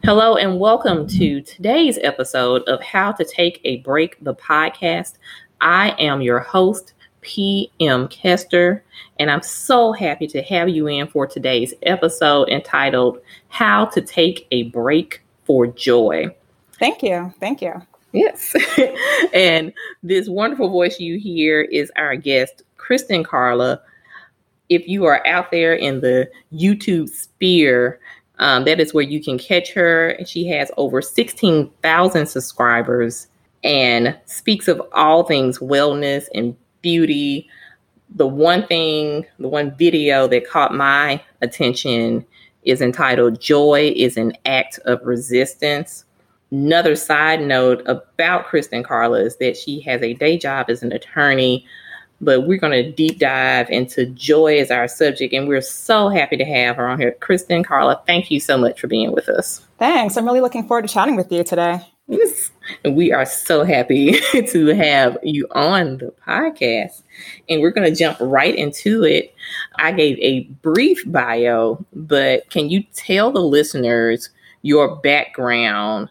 Hello, 0.00 0.36
and 0.36 0.58
welcome 0.58 1.06
to 1.06 1.42
today's 1.42 1.98
episode 2.02 2.62
of 2.62 2.82
How 2.82 3.12
to 3.12 3.24
Take 3.24 3.60
a 3.64 3.76
Break, 3.78 4.16
the 4.24 4.34
podcast. 4.34 5.18
I 5.60 5.90
am 5.98 6.22
your 6.22 6.38
host, 6.38 6.94
P.M. 7.20 8.08
Kester, 8.08 8.82
and 9.20 9.30
I'm 9.30 9.42
so 9.42 9.92
happy 9.92 10.26
to 10.28 10.42
have 10.42 10.70
you 10.70 10.88
in 10.88 11.06
for 11.08 11.26
today's 11.26 11.74
episode 11.82 12.48
entitled 12.48 13.20
How 13.48 13.84
to 13.84 14.00
Take 14.00 14.48
a 14.50 14.64
Break 14.64 15.20
for 15.44 15.66
Joy. 15.66 16.34
Thank 16.78 17.02
you. 17.02 17.32
Thank 17.38 17.60
you. 17.60 17.74
Yes. 18.12 18.56
and 19.34 19.74
this 20.02 20.26
wonderful 20.26 20.70
voice 20.70 20.98
you 21.00 21.18
hear 21.18 21.60
is 21.60 21.92
our 21.96 22.16
guest, 22.16 22.62
Kristen 22.78 23.22
Carla. 23.22 23.80
If 24.70 24.88
you 24.88 25.04
are 25.04 25.24
out 25.26 25.50
there 25.50 25.74
in 25.74 26.00
the 26.00 26.30
YouTube 26.50 27.10
sphere, 27.10 28.00
um, 28.38 28.64
that 28.64 28.80
is 28.80 28.94
where 28.94 29.04
you 29.04 29.22
can 29.22 29.38
catch 29.38 29.72
her. 29.72 30.16
She 30.26 30.46
has 30.48 30.70
over 30.76 31.02
16,000 31.02 32.26
subscribers 32.26 33.28
and 33.64 34.18
speaks 34.26 34.68
of 34.68 34.82
all 34.92 35.24
things 35.24 35.58
wellness 35.58 36.26
and 36.34 36.56
beauty. 36.80 37.48
The 38.14 38.26
one 38.26 38.66
thing, 38.66 39.26
the 39.38 39.48
one 39.48 39.74
video 39.76 40.26
that 40.28 40.48
caught 40.48 40.74
my 40.74 41.22
attention 41.40 42.24
is 42.64 42.80
entitled 42.80 43.40
Joy 43.40 43.92
is 43.96 44.16
an 44.16 44.32
Act 44.46 44.78
of 44.84 45.00
Resistance. 45.04 46.04
Another 46.50 46.94
side 46.94 47.40
note 47.40 47.82
about 47.86 48.46
Kristen 48.46 48.82
Carla 48.82 49.20
is 49.20 49.36
that 49.36 49.56
she 49.56 49.80
has 49.80 50.02
a 50.02 50.14
day 50.14 50.36
job 50.36 50.66
as 50.68 50.82
an 50.82 50.92
attorney, 50.92 51.64
but 52.22 52.46
we're 52.46 52.58
going 52.58 52.72
to 52.72 52.90
deep 52.90 53.18
dive 53.18 53.68
into 53.68 54.06
joy 54.06 54.58
as 54.58 54.70
our 54.70 54.86
subject. 54.86 55.34
And 55.34 55.48
we're 55.48 55.60
so 55.60 56.08
happy 56.08 56.36
to 56.36 56.44
have 56.44 56.76
her 56.76 56.88
on 56.88 57.00
here. 57.00 57.12
Kristen, 57.20 57.64
Carla, 57.64 58.00
thank 58.06 58.30
you 58.30 58.38
so 58.38 58.56
much 58.56 58.80
for 58.80 58.86
being 58.86 59.12
with 59.12 59.28
us. 59.28 59.66
Thanks. 59.78 60.16
I'm 60.16 60.24
really 60.24 60.40
looking 60.40 60.66
forward 60.66 60.86
to 60.86 60.88
chatting 60.88 61.16
with 61.16 61.30
you 61.32 61.42
today. 61.42 61.80
Yes. 62.06 62.50
And 62.84 62.96
we 62.96 63.12
are 63.12 63.26
so 63.26 63.64
happy 63.64 64.20
to 64.48 64.66
have 64.68 65.18
you 65.24 65.48
on 65.50 65.98
the 65.98 66.14
podcast. 66.26 67.02
And 67.48 67.60
we're 67.60 67.70
going 67.72 67.92
to 67.92 67.98
jump 67.98 68.18
right 68.20 68.54
into 68.54 69.02
it. 69.02 69.34
I 69.76 69.90
gave 69.90 70.16
a 70.20 70.44
brief 70.62 71.02
bio, 71.10 71.84
but 71.92 72.48
can 72.50 72.70
you 72.70 72.84
tell 72.94 73.32
the 73.32 73.40
listeners 73.40 74.30
your 74.62 74.96
background 74.96 76.08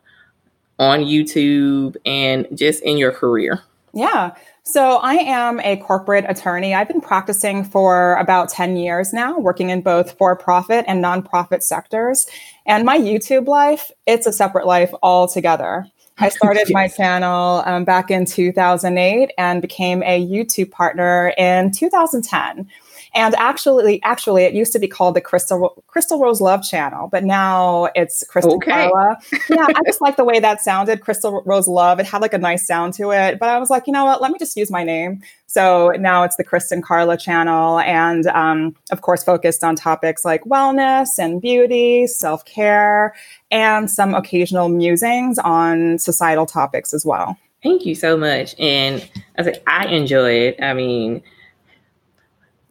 on 0.77 1.01
YouTube 1.01 1.95
and 2.05 2.47
just 2.53 2.83
in 2.83 2.97
your 2.97 3.11
career? 3.13 3.61
Yeah. 3.93 4.35
So 4.63 4.97
I 4.97 5.15
am 5.15 5.59
a 5.61 5.77
corporate 5.77 6.25
attorney. 6.27 6.75
I've 6.75 6.87
been 6.87 7.01
practicing 7.01 7.63
for 7.63 8.15
about 8.15 8.49
10 8.49 8.77
years 8.77 9.11
now, 9.11 9.39
working 9.39 9.71
in 9.71 9.81
both 9.81 10.17
for-profit 10.17 10.85
and 10.87 11.03
nonprofit 11.03 11.63
sectors. 11.63 12.27
And 12.65 12.85
my 12.85 12.97
YouTube 12.97 13.47
life, 13.47 13.91
it's 14.05 14.27
a 14.27 14.31
separate 14.31 14.67
life 14.67 14.93
altogether. 15.01 15.87
I 16.19 16.29
started 16.29 16.67
my 16.69 16.87
channel 16.87 17.63
um, 17.65 17.83
back 17.83 18.11
in 18.11 18.25
2008 18.25 19.31
and 19.39 19.61
became 19.61 20.03
a 20.03 20.23
YouTube 20.23 20.69
partner 20.69 21.33
in 21.37 21.71
2010. 21.71 22.69
And 23.13 23.35
actually, 23.35 24.01
actually, 24.03 24.43
it 24.43 24.53
used 24.53 24.71
to 24.71 24.79
be 24.79 24.87
called 24.87 25.15
the 25.15 25.21
Crystal 25.21 25.83
Crystal 25.87 26.19
Rose 26.19 26.39
Love 26.39 26.63
Channel, 26.63 27.09
but 27.09 27.25
now 27.25 27.89
it's 27.93 28.23
Kristen 28.29 28.53
okay. 28.53 28.89
Carla. 28.89 29.17
Yeah, 29.49 29.65
I 29.67 29.81
just 29.85 29.99
like 29.99 30.15
the 30.15 30.23
way 30.23 30.39
that 30.39 30.61
sounded, 30.61 31.01
Crystal 31.01 31.43
Rose 31.45 31.67
Love. 31.67 31.99
It 31.99 32.05
had 32.05 32.21
like 32.21 32.33
a 32.33 32.37
nice 32.37 32.65
sound 32.65 32.93
to 32.95 33.11
it. 33.11 33.37
But 33.37 33.49
I 33.49 33.57
was 33.57 33.69
like, 33.69 33.85
you 33.85 33.91
know 33.91 34.05
what? 34.05 34.21
Let 34.21 34.31
me 34.31 34.39
just 34.39 34.55
use 34.55 34.71
my 34.71 34.83
name. 34.83 35.21
So 35.47 35.91
now 35.99 36.23
it's 36.23 36.37
the 36.37 36.45
Kristen 36.45 36.81
Carla 36.81 37.17
channel, 37.17 37.79
and 37.79 38.27
um, 38.27 38.75
of 38.91 39.01
course, 39.01 39.23
focused 39.23 39.63
on 39.63 39.75
topics 39.75 40.23
like 40.23 40.43
wellness 40.45 41.19
and 41.19 41.41
beauty, 41.41 42.07
self 42.07 42.45
care, 42.45 43.13
and 43.51 43.91
some 43.91 44.13
occasional 44.13 44.69
musings 44.69 45.37
on 45.39 45.99
societal 45.99 46.45
topics 46.45 46.93
as 46.93 47.05
well. 47.05 47.37
Thank 47.61 47.85
you 47.85 47.93
so 47.93 48.15
much. 48.17 48.55
And 48.57 49.01
I 49.37 49.41
was 49.41 49.45
like, 49.47 49.63
I 49.67 49.85
enjoy 49.87 50.31
it. 50.31 50.61
I 50.61 50.73
mean, 50.73 51.21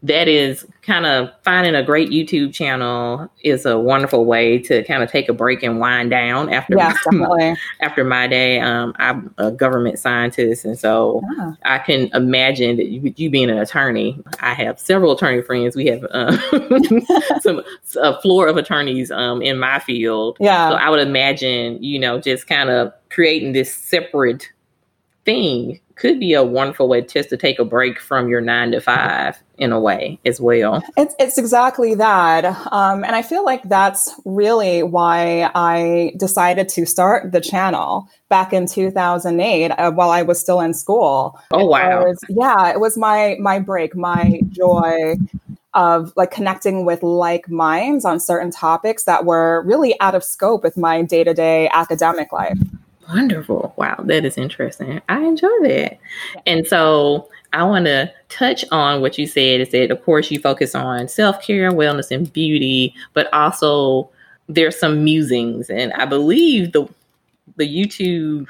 that 0.03 0.29
is 0.29 0.67
kind 0.83 1.05
of 1.05 1.31
finding 1.43 1.75
a 1.75 1.83
great 1.83 2.09
YouTube 2.09 2.55
channel 2.55 3.31
is 3.43 3.67
a 3.67 3.79
wonderful 3.79 4.25
way 4.25 4.59
to 4.59 4.83
kind 4.85 5.03
of 5.03 5.11
take 5.11 5.29
a 5.29 5.33
break 5.35 5.63
and 5.63 5.79
wind 5.79 6.11
down 6.11 6.51
after 6.51 6.75
yes, 6.77 6.97
my, 7.13 7.55
after 7.81 8.03
my 8.03 8.27
day. 8.27 8.61
Um, 8.61 8.95
I'm 8.99 9.35
a 9.37 9.51
government 9.51 9.99
scientist, 9.99 10.65
and 10.65 10.79
so 10.79 11.23
yeah. 11.37 11.53
I 11.65 11.79
can 11.79 12.09
imagine 12.15 12.77
that 12.77 12.87
you, 12.87 13.13
you, 13.17 13.29
being 13.29 13.51
an 13.51 13.59
attorney. 13.59 14.23
I 14.41 14.55
have 14.55 14.81
several 14.81 15.13
attorney 15.13 15.43
friends. 15.43 15.77
We 15.77 15.87
have 15.87 16.03
uh, 16.05 17.41
some 17.41 17.63
a 18.01 18.21
floor 18.23 18.47
of 18.47 18.57
attorneys 18.57 19.11
um, 19.11 19.43
in 19.43 19.59
my 19.59 19.81
field. 19.81 20.39
Yeah, 20.41 20.71
so 20.71 20.77
I 20.77 20.89
would 20.89 21.01
imagine 21.01 21.83
you 21.83 21.99
know 21.99 22.19
just 22.19 22.47
kind 22.47 22.71
of 22.71 22.93
creating 23.11 23.53
this 23.53 23.75
separate 23.75 24.51
thing 25.27 25.79
could 26.01 26.19
be 26.19 26.33
a 26.33 26.43
wonderful 26.43 26.89
way 26.89 27.03
just 27.03 27.29
to 27.29 27.37
take 27.37 27.59
a 27.59 27.65
break 27.65 28.01
from 28.01 28.29
your 28.29 28.41
nine 28.41 28.71
to 28.73 28.81
five 28.81 29.39
in 29.59 29.71
a 29.71 29.79
way 29.79 30.19
as 30.25 30.41
well. 30.41 30.83
It's, 30.97 31.15
it's 31.19 31.37
exactly 31.37 31.95
that. 31.95 32.47
Um, 32.73 33.05
and 33.05 33.15
I 33.15 33.21
feel 33.21 33.45
like 33.45 33.63
that's 33.69 34.11
really 34.25 34.83
why 34.83 35.51
I 35.55 36.15
decided 36.17 36.71
to 36.71 36.87
start 36.87 37.33
the 37.33 37.41
channel 37.41 38.09
back 38.31 38.55
in 38.55 38.67
2008 38.67 39.71
uh, 39.73 39.91
while 39.93 40.11
I 40.11 40.23
was 40.23 40.41
still 40.41 40.61
in 40.61 40.73
school. 40.73 41.39
Oh, 41.51 41.67
wow. 41.67 42.07
Was, 42.07 42.19
yeah, 42.31 42.71
it 42.71 42.81
was 42.81 42.97
my, 42.97 43.37
my 43.39 43.59
break, 43.59 43.95
my 43.95 44.41
joy 44.49 45.17
of 45.75 46.15
like 46.17 46.31
connecting 46.31 46.87
with 46.87 47.03
like 47.03 47.51
minds 47.51 48.07
on 48.07 48.19
certain 48.19 48.51
topics 48.51 49.05
that 49.05 49.27
were 49.27 49.63
really 49.67 50.01
out 50.01 50.15
of 50.15 50.25
scope 50.25 50.63
with 50.63 50.79
my 50.79 51.03
day 51.03 51.25
to 51.25 51.35
day 51.35 51.69
academic 51.75 52.33
life. 52.33 52.59
Wonderful. 53.13 53.75
Wow, 53.77 53.97
that 54.05 54.25
is 54.25 54.39
interesting. 54.39 55.01
I 55.09 55.21
enjoy 55.21 55.49
that. 55.63 55.99
And 56.47 56.67
so 56.67 57.29
I 57.53 57.65
want 57.65 57.87
to 57.87 58.13
touch 58.29 58.65
on 58.71 59.01
what 59.01 59.19
you 59.19 59.27
said 59.27 59.61
is 59.61 59.71
that, 59.71 59.91
of 59.91 60.03
course, 60.05 60.31
you 60.31 60.39
focus 60.39 60.75
on 60.75 61.09
self 61.09 61.43
care, 61.43 61.67
and 61.67 61.77
wellness, 61.77 62.11
and 62.11 62.33
beauty, 62.33 62.95
but 63.13 63.33
also 63.33 64.11
there's 64.49 64.79
some 64.79 65.03
musings. 65.03 65.71
And 65.71 65.93
I 65.95 66.05
believe 66.05 66.73
the 66.73 66.87
the 67.57 67.67
YouTube 67.67 68.47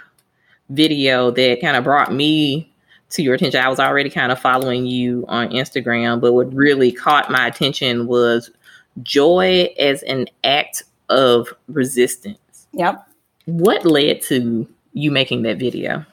video 0.69 1.31
that 1.31 1.61
kind 1.61 1.77
of 1.77 1.85
brought 1.85 2.13
me 2.13 2.71
to 3.11 3.23
your 3.23 3.35
attention, 3.35 3.61
I 3.61 3.69
was 3.69 3.81
already 3.81 4.11
kind 4.11 4.31
of 4.31 4.39
following 4.39 4.87
you 4.87 5.25
on 5.29 5.49
Instagram, 5.51 6.21
but 6.21 6.33
what 6.33 6.53
really 6.55 6.93
caught 6.93 7.31
my 7.31 7.47
attention 7.47 8.07
was 8.07 8.51
joy 9.03 9.73
as 9.79 10.03
an 10.05 10.27
act 10.45 10.85
of 11.09 11.53
resistance. 11.69 12.69
Yep. 12.73 13.10
What 13.47 13.85
led 13.85 14.23
to 14.23 14.69
you 14.93 15.11
making 15.11 15.43
that 15.43 15.59
video? 15.59 16.05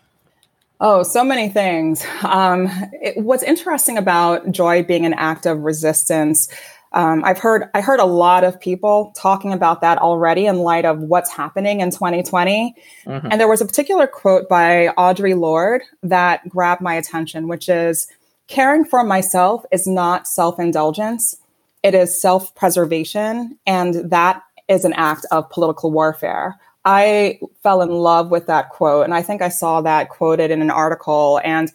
Oh, 0.79 1.03
so 1.03 1.23
many 1.23 1.49
things. 1.49 2.05
Um, 2.23 2.69
it, 3.01 3.17
what's 3.17 3.43
interesting 3.43 3.97
about 3.97 4.51
joy 4.51 4.83
being 4.83 5.05
an 5.05 5.13
act 5.13 5.45
of 5.45 5.59
resistance, 5.61 6.49
um, 6.93 7.23
I've 7.25 7.39
heard 7.39 7.69
I 7.73 7.81
heard 7.81 7.99
a 7.99 8.05
lot 8.05 8.43
of 8.43 8.59
people 8.59 9.11
talking 9.15 9.53
about 9.53 9.81
that 9.81 9.97
already 9.97 10.45
in 10.45 10.59
light 10.59 10.85
of 10.85 10.99
what's 10.99 11.29
happening 11.29 11.81
in 11.81 11.91
2020. 11.91 12.75
Mm-hmm. 13.05 13.27
And 13.29 13.41
there 13.41 13.47
was 13.47 13.61
a 13.61 13.65
particular 13.65 14.07
quote 14.07 14.47
by 14.47 14.89
Audre 14.97 15.38
Lorde 15.38 15.81
that 16.03 16.47
grabbed 16.47 16.81
my 16.81 16.95
attention, 16.95 17.47
which 17.47 17.67
is 17.67 18.07
caring 18.47 18.85
for 18.85 19.03
myself 19.03 19.65
is 19.71 19.85
not 19.85 20.27
self-indulgence. 20.27 21.35
It 21.83 21.94
is 21.94 22.19
self-preservation. 22.19 23.57
And 23.67 24.09
that 24.09 24.44
is 24.67 24.85
an 24.85 24.94
act 24.94 25.25
of 25.31 25.49
political 25.49 25.91
warfare. 25.91 26.57
I 26.87 27.41
fell 27.61 27.81
in 27.81 27.89
love 27.89 28.31
with 28.31 28.47
that 28.47 28.69
quote. 28.69 29.03
And 29.03 29.13
I 29.13 29.21
think 29.21 29.41
I 29.41 29.49
saw 29.49 29.81
that 29.81 30.07
quoted 30.07 30.51
in 30.51 30.61
an 30.61 30.71
article. 30.71 31.41
And 31.43 31.69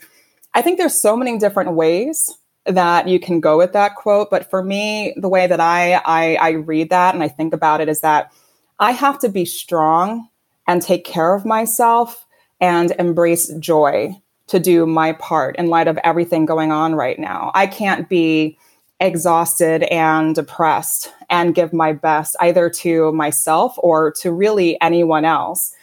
I 0.55 0.63
think 0.63 0.79
there's 0.79 0.99
so 0.99 1.19
many 1.19 1.39
different 1.39 1.75
ways 1.75 2.35
that 2.65 3.09
you 3.09 3.21
can 3.21 3.39
go 3.39 3.59
with 3.59 3.75
that 3.75 3.95
quote. 3.95 4.31
But 4.31 4.49
for 4.49 4.65
me, 4.65 5.13
the 5.19 5.29
way 5.29 5.47
that 5.47 5.61
I, 5.61 6.01
I, 6.07 6.37
I 6.37 6.51
read 6.53 6.89
that 6.89 7.15
and 7.15 7.23
I 7.23 7.29
think 7.29 7.53
about 7.53 7.83
it 7.83 7.91
is 7.91 8.01
that 8.01 8.33
I 8.79 8.93
have 8.93 9.19
to 9.19 9.29
be 9.29 9.45
strong 9.45 10.31
and 10.67 10.81
take 10.81 11.05
care 11.05 11.35
of 11.35 11.45
myself 11.45 12.25
and 12.59 12.93
embrace 12.93 13.53
joy 13.59 14.15
to 14.47 14.59
do 14.59 14.87
my 14.87 15.13
part 15.13 15.57
in 15.57 15.67
light 15.67 15.89
of 15.89 15.99
everything 16.05 16.47
going 16.47 16.73
on 16.73 16.95
right 16.95 17.19
now. 17.19 17.51
I 17.55 17.67
can't 17.67 18.09
be 18.09 18.57
exhausted 19.01 19.83
and 19.85 20.35
depressed 20.35 21.13
and 21.29 21.55
give 21.55 21.73
my 21.73 21.93
best 21.93 22.37
either 22.41 22.71
to 22.71 23.13
myself 23.13 23.75
or 23.79 24.13
to 24.13 24.33
really 24.33 24.81
anyone 24.81 25.25
else. 25.25 25.75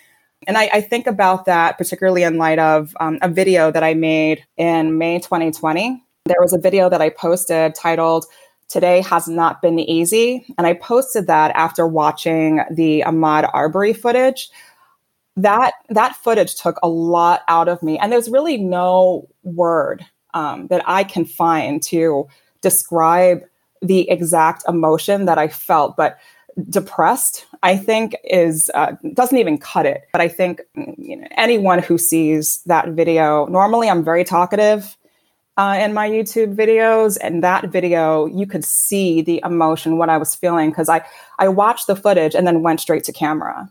And 0.47 0.57
I, 0.57 0.69
I 0.73 0.81
think 0.81 1.05
about 1.05 1.45
that 1.45 1.77
particularly 1.77 2.23
in 2.23 2.37
light 2.37 2.59
of 2.59 2.95
um, 2.99 3.19
a 3.21 3.27
video 3.27 3.71
that 3.71 3.83
I 3.83 3.93
made 3.93 4.45
in 4.57 4.97
May 4.97 5.19
2020. 5.19 6.01
There 6.25 6.37
was 6.39 6.53
a 6.53 6.59
video 6.59 6.89
that 6.89 7.01
I 7.01 7.09
posted 7.09 7.75
titled, 7.75 8.25
Today 8.69 9.01
Has 9.01 9.27
Not 9.27 9.61
Been 9.61 9.79
Easy. 9.79 10.45
And 10.57 10.65
I 10.65 10.73
posted 10.73 11.27
that 11.27 11.51
after 11.55 11.87
watching 11.87 12.61
the 12.71 13.03
Ahmaud 13.05 13.49
Arbery 13.53 13.93
footage. 13.93 14.49
That, 15.35 15.73
that 15.89 16.15
footage 16.15 16.55
took 16.55 16.77
a 16.83 16.87
lot 16.89 17.41
out 17.47 17.67
of 17.67 17.81
me. 17.81 17.97
And 17.97 18.11
there's 18.11 18.29
really 18.29 18.57
no 18.57 19.27
word 19.43 20.05
um, 20.33 20.67
that 20.67 20.83
I 20.85 21.03
can 21.03 21.25
find 21.25 21.81
to 21.83 22.27
describe 22.61 23.43
the 23.81 24.09
exact 24.09 24.63
emotion 24.67 25.25
that 25.25 25.37
I 25.37 25.47
felt, 25.47 25.95
but 25.95 26.17
depressed, 26.69 27.45
I 27.63 27.77
think 27.77 28.15
is 28.23 28.69
uh, 28.73 28.93
doesn't 29.13 29.37
even 29.37 29.57
cut 29.57 29.85
it. 29.85 30.07
But 30.11 30.21
I 30.21 30.27
think 30.27 30.61
you 30.75 31.17
know, 31.17 31.27
anyone 31.37 31.79
who 31.79 31.97
sees 31.97 32.61
that 32.65 32.89
video, 32.89 33.45
normally 33.47 33.89
I'm 33.89 34.03
very 34.03 34.23
talkative 34.23 34.97
uh, 35.57 35.77
in 35.81 35.93
my 35.93 36.09
YouTube 36.09 36.55
videos, 36.55 37.17
and 37.21 37.43
that 37.43 37.69
video 37.69 38.25
you 38.25 38.45
could 38.45 38.65
see 38.65 39.21
the 39.21 39.41
emotion, 39.43 39.97
what 39.97 40.09
I 40.09 40.17
was 40.17 40.35
feeling, 40.35 40.69
because 40.69 40.89
I 40.89 41.05
I 41.37 41.47
watched 41.47 41.87
the 41.87 41.95
footage 41.95 42.35
and 42.35 42.45
then 42.45 42.61
went 42.61 42.81
straight 42.81 43.03
to 43.05 43.13
camera, 43.13 43.69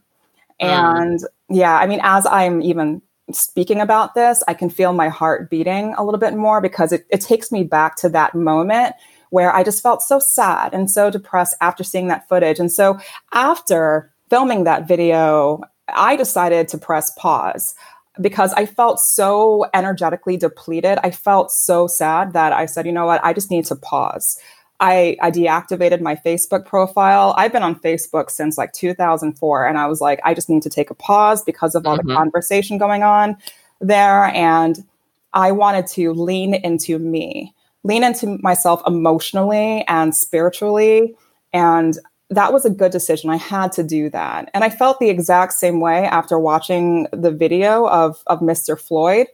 mm. 0.60 0.66
and 0.66 1.20
yeah, 1.48 1.76
I 1.76 1.86
mean, 1.86 2.00
as 2.02 2.26
I'm 2.26 2.62
even 2.62 3.02
speaking 3.32 3.80
about 3.80 4.14
this, 4.14 4.42
I 4.48 4.54
can 4.54 4.70
feel 4.70 4.92
my 4.92 5.08
heart 5.08 5.50
beating 5.50 5.94
a 5.96 6.04
little 6.04 6.20
bit 6.20 6.34
more 6.34 6.60
because 6.60 6.92
it, 6.92 7.06
it 7.10 7.20
takes 7.20 7.52
me 7.52 7.64
back 7.64 7.96
to 7.96 8.08
that 8.10 8.34
moment 8.34 8.94
where 9.30 9.54
I 9.54 9.62
just 9.62 9.82
felt 9.82 10.02
so 10.02 10.18
sad 10.18 10.72
and 10.72 10.90
so 10.90 11.10
depressed 11.10 11.54
after 11.60 11.84
seeing 11.84 12.08
that 12.08 12.28
footage. 12.28 12.58
And 12.58 12.72
so 12.72 12.98
after 13.32 14.12
filming 14.30 14.64
that 14.64 14.88
video, 14.88 15.60
I 15.88 16.16
decided 16.16 16.68
to 16.68 16.78
press 16.78 17.10
pause 17.18 17.74
because 18.20 18.52
I 18.54 18.66
felt 18.66 19.00
so 19.00 19.66
energetically 19.74 20.36
depleted. 20.36 20.98
I 21.02 21.10
felt 21.10 21.52
so 21.52 21.86
sad 21.86 22.32
that 22.32 22.52
I 22.52 22.66
said, 22.66 22.86
you 22.86 22.92
know 22.92 23.06
what, 23.06 23.24
I 23.24 23.32
just 23.32 23.50
need 23.50 23.66
to 23.66 23.76
pause. 23.76 24.38
I, 24.80 25.16
I 25.20 25.30
deactivated 25.30 26.00
my 26.00 26.14
Facebook 26.14 26.64
profile. 26.64 27.34
I've 27.36 27.52
been 27.52 27.64
on 27.64 27.80
Facebook 27.80 28.30
since 28.30 28.56
like 28.56 28.72
2004. 28.72 29.66
And 29.66 29.76
I 29.78 29.86
was 29.86 30.00
like, 30.00 30.20
I 30.24 30.34
just 30.34 30.48
need 30.48 30.62
to 30.62 30.70
take 30.70 30.90
a 30.90 30.94
pause 30.94 31.42
because 31.42 31.74
of 31.74 31.86
all 31.86 31.98
mm-hmm. 31.98 32.08
the 32.08 32.14
conversation 32.14 32.78
going 32.78 33.02
on 33.02 33.36
there. 33.80 34.26
And 34.26 34.84
I 35.32 35.52
wanted 35.52 35.86
to 35.88 36.12
lean 36.12 36.54
into 36.54 36.98
me 36.98 37.54
lean 37.84 38.04
into 38.04 38.38
myself 38.42 38.82
emotionally 38.86 39.84
and 39.88 40.14
spiritually. 40.14 41.16
And 41.52 41.98
that 42.30 42.52
was 42.52 42.64
a 42.64 42.70
good 42.70 42.92
decision. 42.92 43.30
I 43.30 43.36
had 43.36 43.72
to 43.72 43.82
do 43.82 44.10
that. 44.10 44.50
And 44.52 44.62
I 44.62 44.70
felt 44.70 44.98
the 44.98 45.08
exact 45.08 45.54
same 45.54 45.80
way 45.80 46.04
after 46.04 46.38
watching 46.38 47.06
the 47.12 47.30
video 47.30 47.88
of, 47.88 48.22
of 48.26 48.40
Mr. 48.40 48.78
Floyd. 48.78 49.28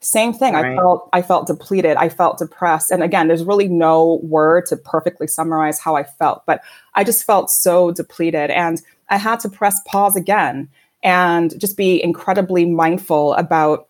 Same 0.00 0.32
thing. 0.32 0.54
Right. 0.54 0.72
I 0.72 0.76
felt 0.76 1.08
I 1.12 1.22
felt 1.22 1.46
depleted. 1.48 1.96
I 1.96 2.08
felt 2.08 2.38
depressed. 2.38 2.90
And 2.92 3.02
again, 3.02 3.26
there's 3.26 3.44
really 3.44 3.68
no 3.68 4.20
word 4.22 4.66
to 4.66 4.76
perfectly 4.76 5.26
summarize 5.26 5.80
how 5.80 5.96
I 5.96 6.04
felt, 6.04 6.44
but 6.46 6.62
I 6.94 7.02
just 7.02 7.24
felt 7.24 7.50
so 7.50 7.90
depleted. 7.90 8.50
And 8.50 8.80
I 9.08 9.16
had 9.16 9.40
to 9.40 9.48
press 9.48 9.80
pause 9.86 10.14
again 10.14 10.68
and 11.02 11.58
just 11.60 11.76
be 11.76 12.02
incredibly 12.02 12.64
mindful 12.66 13.34
about 13.34 13.88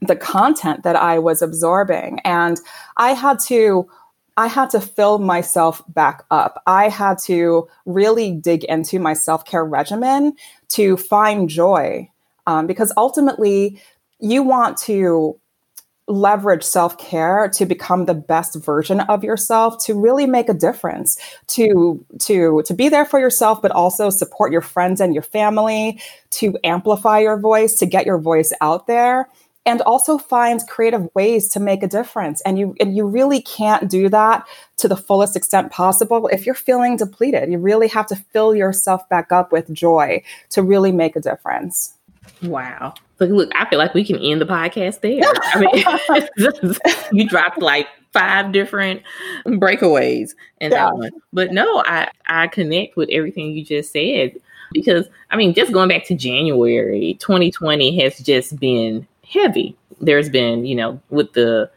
the 0.00 0.16
content 0.16 0.82
that 0.82 0.96
I 0.96 1.18
was 1.18 1.42
absorbing. 1.42 2.20
And 2.24 2.58
I 2.96 3.12
had 3.12 3.38
to 3.40 3.88
I 4.36 4.48
had 4.48 4.70
to 4.70 4.80
fill 4.80 5.18
myself 5.18 5.82
back 5.88 6.24
up. 6.30 6.62
I 6.66 6.88
had 6.88 7.18
to 7.24 7.68
really 7.86 8.32
dig 8.32 8.64
into 8.64 8.98
my 8.98 9.12
self 9.12 9.44
care 9.44 9.64
regimen 9.64 10.34
to 10.70 10.96
find 10.96 11.48
joy. 11.48 12.10
Um, 12.46 12.66
because 12.66 12.92
ultimately, 12.98 13.80
you 14.20 14.42
want 14.42 14.76
to 14.78 15.38
leverage 16.06 16.62
self 16.62 16.98
care 16.98 17.48
to 17.48 17.64
become 17.64 18.04
the 18.04 18.14
best 18.14 18.56
version 18.56 19.00
of 19.00 19.24
yourself 19.24 19.82
to 19.84 19.94
really 19.94 20.26
make 20.26 20.48
a 20.48 20.54
difference 20.54 21.18
to 21.46 22.04
to 22.18 22.62
to 22.66 22.74
be 22.74 22.90
there 22.90 23.06
for 23.06 23.18
yourself 23.18 23.62
but 23.62 23.70
also 23.70 24.10
support 24.10 24.52
your 24.52 24.60
friends 24.60 25.00
and 25.00 25.14
your 25.14 25.22
family 25.22 25.98
to 26.30 26.58
amplify 26.62 27.18
your 27.20 27.38
voice 27.38 27.74
to 27.74 27.86
get 27.86 28.04
your 28.04 28.18
voice 28.18 28.52
out 28.60 28.86
there 28.86 29.30
and 29.66 29.80
also 29.82 30.18
find 30.18 30.60
creative 30.68 31.08
ways 31.14 31.48
to 31.48 31.58
make 31.58 31.82
a 31.82 31.88
difference. 31.88 32.42
And 32.42 32.58
you 32.58 32.74
and 32.80 32.94
you 32.94 33.06
really 33.06 33.40
can't 33.40 33.88
do 33.88 34.10
that 34.10 34.46
to 34.76 34.88
the 34.88 34.96
fullest 34.96 35.36
extent 35.36 35.72
possible 35.72 36.28
if 36.28 36.44
you're 36.44 36.54
feeling 36.54 36.98
depleted. 36.98 37.50
You 37.50 37.56
really 37.56 37.88
have 37.88 38.06
to 38.08 38.16
fill 38.16 38.54
yourself 38.54 39.08
back 39.08 39.32
up 39.32 39.52
with 39.52 39.72
joy 39.72 40.22
to 40.50 40.62
really 40.62 40.92
make 40.92 41.16
a 41.16 41.20
difference. 41.20 41.94
Wow 42.42 42.92
look 43.18 43.30
look 43.30 43.50
i 43.54 43.68
feel 43.68 43.78
like 43.78 43.94
we 43.94 44.04
can 44.04 44.18
end 44.18 44.40
the 44.40 44.46
podcast 44.46 45.00
there 45.00 45.22
i 45.54 45.60
mean 45.60 46.74
you 47.12 47.28
dropped 47.28 47.60
like 47.60 47.86
five 48.12 48.52
different 48.52 49.02
breakaways 49.46 50.34
and 50.60 50.72
yeah. 50.72 50.84
that 50.84 50.96
one 50.96 51.10
but 51.32 51.52
no 51.52 51.82
i 51.86 52.08
i 52.26 52.46
connect 52.46 52.96
with 52.96 53.08
everything 53.10 53.50
you 53.52 53.64
just 53.64 53.92
said 53.92 54.32
because 54.72 55.08
i 55.30 55.36
mean 55.36 55.52
just 55.52 55.72
going 55.72 55.88
back 55.88 56.04
to 56.04 56.14
january 56.14 57.16
2020 57.20 58.00
has 58.00 58.18
just 58.18 58.58
been 58.58 59.06
heavy. 59.34 59.76
There's 60.00 60.28
been, 60.28 60.64
you 60.64 60.74
know, 60.74 61.00
with 61.10 61.32
the 61.32 61.70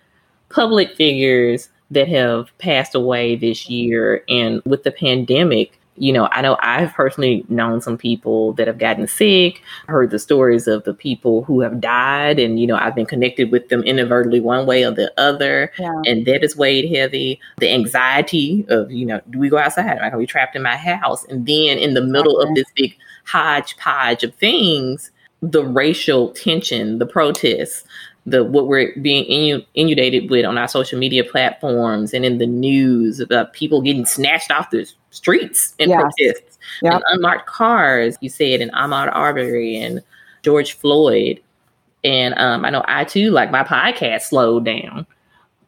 public 0.49 0.95
figures 0.95 1.69
that 1.91 2.07
have 2.07 2.55
passed 2.57 2.95
away 2.95 3.35
this 3.35 3.69
year 3.69 4.23
and 4.29 4.61
with 4.65 4.83
the 4.83 4.91
pandemic, 4.91 5.76
you 5.97 6.13
know, 6.13 6.29
I 6.31 6.41
know 6.41 6.57
I've 6.61 6.93
personally 6.93 7.45
known 7.49 7.81
some 7.81 7.97
people 7.97 8.53
that 8.53 8.67
have 8.67 8.77
gotten 8.77 9.07
sick, 9.07 9.61
heard 9.87 10.11
the 10.11 10.19
stories 10.19 10.67
of 10.67 10.83
the 10.83 10.93
people 10.93 11.43
who 11.43 11.61
have 11.61 11.81
died, 11.81 12.39
and, 12.39 12.59
you 12.59 12.67
know, 12.67 12.75
I've 12.75 12.95
been 12.95 13.05
connected 13.05 13.51
with 13.51 13.69
them 13.69 13.83
inadvertently 13.83 14.39
one 14.39 14.65
way 14.65 14.83
or 14.83 14.91
the 14.91 15.11
other. 15.19 15.71
Yeah. 15.79 16.01
And 16.05 16.25
that 16.25 16.43
is 16.43 16.55
weighed 16.55 16.89
heavy. 16.95 17.39
The 17.57 17.71
anxiety 17.71 18.65
of, 18.69 18.91
you 18.91 19.05
know, 19.05 19.21
do 19.29 19.39
we 19.39 19.49
go 19.49 19.57
outside? 19.57 19.85
Am 19.85 19.97
I 19.97 20.09
going 20.09 20.11
to 20.13 20.17
be 20.19 20.27
trapped 20.27 20.55
in 20.55 20.61
my 20.61 20.77
house? 20.77 21.25
And 21.25 21.45
then 21.45 21.77
in 21.77 21.93
the 21.93 22.01
middle 22.01 22.39
okay. 22.41 22.49
of 22.49 22.55
this 22.55 22.67
big 22.75 22.95
hodgepodge 23.25 24.23
of 24.23 24.33
things, 24.35 25.11
the 25.41 25.63
racial 25.63 26.31
tension, 26.31 26.99
the 26.99 27.05
protests, 27.05 27.83
the 28.27 28.43
what 28.43 28.67
we're 28.67 28.93
being 29.01 29.23
inundated 29.73 30.29
with 30.29 30.45
on 30.45 30.57
our 30.57 30.67
social 30.67 30.99
media 30.99 31.23
platforms 31.23 32.13
and 32.13 32.25
in 32.25 32.39
the 32.39 32.45
news 32.45 33.21
about 33.21 33.53
people 33.53 33.81
getting 33.81 34.05
snatched 34.05 34.51
off 34.51 34.69
the 34.69 34.91
streets 35.17 35.73
and 35.79 35.89
yes. 35.89 36.01
protests 36.01 36.59
yep. 36.81 36.93
and 36.93 37.03
unmarked 37.07 37.47
cars. 37.47 38.17
You 38.21 38.29
said 38.29 38.61
in 38.61 38.69
Ahmaud 38.69 39.13
Arbery 39.13 39.75
and 39.77 40.01
George 40.43 40.73
Floyd, 40.73 41.41
and 42.03 42.37
um, 42.37 42.63
I 42.63 42.69
know 42.69 42.83
I 42.87 43.03
too, 43.03 43.31
like 43.31 43.51
my 43.51 43.63
podcast, 43.63 44.21
slowed 44.23 44.65
down 44.65 45.05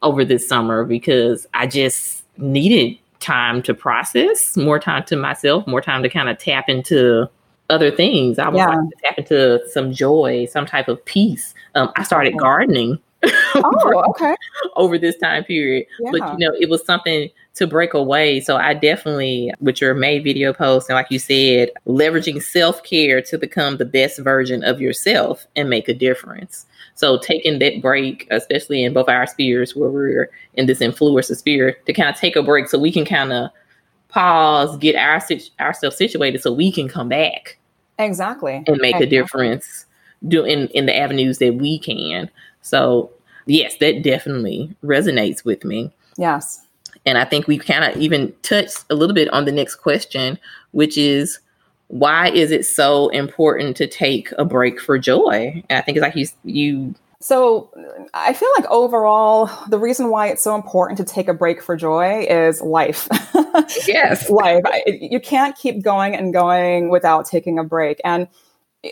over 0.01 0.23
this 0.23 0.47
summer 0.47 0.85
because 0.85 1.45
I 1.53 1.67
just 1.67 2.23
needed 2.37 2.97
time 3.19 3.61
to 3.63 3.73
process, 3.73 4.55
more 4.55 4.79
time 4.79 5.03
to 5.05 5.15
myself, 5.15 5.67
more 5.67 5.81
time 5.81 6.03
to 6.03 6.09
kind 6.09 6.29
of 6.29 6.37
tap 6.37 6.69
into 6.69 7.29
other 7.69 7.91
things. 7.91 8.39
I 8.39 8.47
was 8.49 8.59
yeah. 8.59 8.67
like 8.67 8.89
to 8.89 8.95
tap 9.03 9.17
into 9.17 9.69
some 9.69 9.91
joy, 9.91 10.45
some 10.49 10.65
type 10.65 10.87
of 10.87 11.03
peace. 11.05 11.53
Um, 11.75 11.91
I 11.95 12.03
started 12.03 12.37
gardening. 12.37 12.99
oh, 13.55 14.03
okay. 14.09 14.35
over 14.75 14.97
this 14.97 15.17
time 15.17 15.43
period, 15.43 15.85
yeah. 15.99 16.11
but 16.11 16.39
you 16.39 16.47
know, 16.47 16.55
it 16.59 16.69
was 16.69 16.85
something 16.85 17.29
to 17.55 17.67
break 17.67 17.93
away. 17.93 18.39
So 18.39 18.55
I 18.55 18.73
definitely, 18.73 19.51
with 19.59 19.81
your 19.81 19.93
May 19.93 20.19
video 20.19 20.53
post, 20.53 20.89
and 20.89 20.95
like 20.95 21.11
you 21.11 21.19
said, 21.19 21.69
leveraging 21.85 22.41
self 22.41 22.83
care 22.83 23.21
to 23.23 23.37
become 23.37 23.77
the 23.77 23.85
best 23.85 24.19
version 24.19 24.63
of 24.63 24.79
yourself 24.79 25.45
and 25.55 25.69
make 25.69 25.89
a 25.89 25.93
difference. 25.93 26.65
So 26.95 27.17
taking 27.17 27.59
that 27.59 27.81
break, 27.81 28.27
especially 28.31 28.83
in 28.83 28.93
both 28.93 29.09
our 29.09 29.27
spheres 29.27 29.75
where 29.75 29.89
we're 29.89 30.29
in 30.53 30.67
this 30.67 30.79
influencer 30.79 31.35
sphere, 31.35 31.77
to 31.85 31.93
kind 31.93 32.09
of 32.09 32.15
take 32.15 32.35
a 32.35 32.43
break 32.43 32.69
so 32.69 32.79
we 32.79 32.91
can 32.91 33.05
kind 33.05 33.33
of 33.33 33.49
pause, 34.07 34.77
get 34.77 34.95
our 34.95 35.21
ourselves 35.59 35.97
situated 35.97 36.41
so 36.41 36.51
we 36.51 36.71
can 36.71 36.87
come 36.87 37.09
back 37.09 37.57
exactly 37.99 38.63
and 38.65 38.77
make 38.77 38.95
exactly. 38.95 39.05
a 39.05 39.09
difference 39.09 39.85
do 40.27 40.43
in 40.43 40.67
in 40.69 40.85
the 40.85 40.95
avenues 40.95 41.37
that 41.37 41.55
we 41.55 41.79
can 41.79 42.29
so 42.61 43.09
yes 43.45 43.75
that 43.79 44.03
definitely 44.03 44.75
resonates 44.83 45.43
with 45.43 45.63
me 45.63 45.91
yes 46.17 46.65
and 47.05 47.17
i 47.17 47.25
think 47.25 47.47
we 47.47 47.57
kind 47.57 47.83
of 47.83 48.01
even 48.01 48.33
touched 48.41 48.85
a 48.89 48.95
little 48.95 49.15
bit 49.15 49.29
on 49.33 49.45
the 49.45 49.51
next 49.51 49.75
question 49.75 50.37
which 50.71 50.97
is 50.97 51.39
why 51.87 52.29
is 52.29 52.51
it 52.51 52.65
so 52.65 53.09
important 53.09 53.75
to 53.75 53.87
take 53.87 54.31
a 54.37 54.45
break 54.45 54.79
for 54.79 54.97
joy 54.97 55.63
and 55.69 55.77
i 55.77 55.81
think 55.81 55.97
it's 55.97 56.03
like 56.03 56.15
you 56.15 56.27
you 56.43 56.95
so 57.21 57.69
I 58.13 58.31
feel 58.31 58.47
like 58.57 58.69
overall, 58.71 59.49
the 59.67 59.77
reason 59.77 60.09
why 60.09 60.27
it's 60.27 60.41
so 60.41 60.55
important 60.55 60.97
to 60.99 61.03
take 61.03 61.27
a 61.27 61.33
break 61.33 61.61
for 61.61 61.75
joy 61.75 62.25
is 62.29 62.61
life. 62.61 63.09
yes. 63.87 64.29
life. 64.29 64.63
I, 64.65 64.83
you 64.87 65.19
can't 65.19 65.57
keep 65.57 65.83
going 65.83 66.15
and 66.15 66.31
going 66.31 66.89
without 66.89 67.25
taking 67.25 67.59
a 67.59 67.63
break. 67.63 67.99
And 68.05 68.29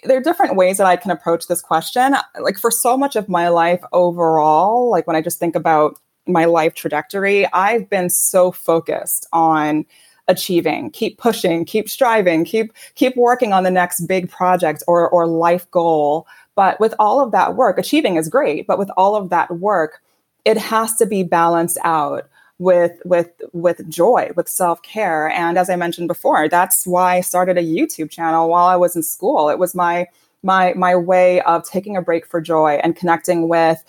there 0.03 0.17
are 0.17 0.22
different 0.22 0.56
ways 0.56 0.77
that 0.77 0.88
I 0.88 0.96
can 0.96 1.12
approach 1.12 1.48
this 1.48 1.62
question. 1.62 2.15
Like 2.39 2.58
for 2.58 2.72
so 2.72 2.98
much 2.98 3.15
of 3.15 3.29
my 3.29 3.50
life 3.50 3.82
overall, 3.94 4.89
like 4.89 5.08
when 5.08 5.15
I 5.15 5.22
just 5.22 5.39
think 5.39 5.56
about 5.56 5.98
my 6.27 6.46
life 6.46 6.74
trajectory, 6.74 7.48
I've 7.53 7.89
been 7.89 8.10
so 8.10 8.51
focused 8.51 9.27
on 9.32 9.86
achieving 10.29 10.91
keep 10.91 11.17
pushing 11.17 11.63
keep 11.63 11.88
striving 11.88 12.44
keep 12.44 12.74
keep 12.96 13.15
working 13.15 13.53
on 13.53 13.63
the 13.63 13.72
next 13.72 14.01
big 14.08 14.29
project 14.29 14.84
or 14.86 15.08
or 15.10 15.25
life 15.25 15.72
goal 15.72 16.27
but 16.58 16.79
with 16.79 16.96
all 16.98 17.22
of 17.22 17.32
that 17.34 17.56
work, 17.56 17.77
achieving 17.77 18.15
is 18.15 18.27
great, 18.27 18.65
but 18.65 18.79
with 18.79 18.89
all 18.98 19.15
of 19.15 19.29
that 19.29 19.60
work, 19.60 20.01
it 20.44 20.58
has 20.58 20.96
to 20.96 21.06
be 21.06 21.22
balanced 21.22 21.77
out 21.84 22.27
with 22.59 22.99
with 23.05 23.29
with 23.53 23.87
joy 23.87 24.31
with 24.35 24.49
self-care 24.49 25.29
and 25.29 25.57
as 25.57 25.69
i 25.69 25.75
mentioned 25.75 26.07
before 26.07 26.49
that's 26.49 26.87
why 26.87 27.17
i 27.17 27.21
started 27.21 27.57
a 27.57 27.63
youtube 27.63 28.09
channel 28.09 28.49
while 28.49 28.65
i 28.65 28.75
was 28.75 28.95
in 28.95 29.03
school 29.03 29.49
it 29.49 29.59
was 29.59 29.75
my 29.75 30.07
my 30.43 30.73
my 30.73 30.95
way 30.95 31.41
of 31.41 31.63
taking 31.63 31.97
a 31.97 32.01
break 32.01 32.25
for 32.25 32.39
joy 32.41 32.79
and 32.83 32.95
connecting 32.95 33.47
with 33.47 33.83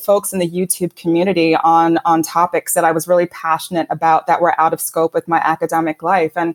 folks 0.00 0.32
in 0.32 0.38
the 0.38 0.48
YouTube 0.48 0.94
community 0.94 1.56
on 1.56 1.98
on 2.04 2.22
topics 2.22 2.74
that 2.74 2.84
I 2.84 2.92
was 2.92 3.08
really 3.08 3.26
passionate 3.26 3.88
about 3.90 4.28
that 4.28 4.40
were 4.40 4.58
out 4.60 4.72
of 4.72 4.80
scope 4.80 5.12
with 5.12 5.26
my 5.26 5.38
academic 5.38 6.00
life 6.00 6.32
and 6.36 6.54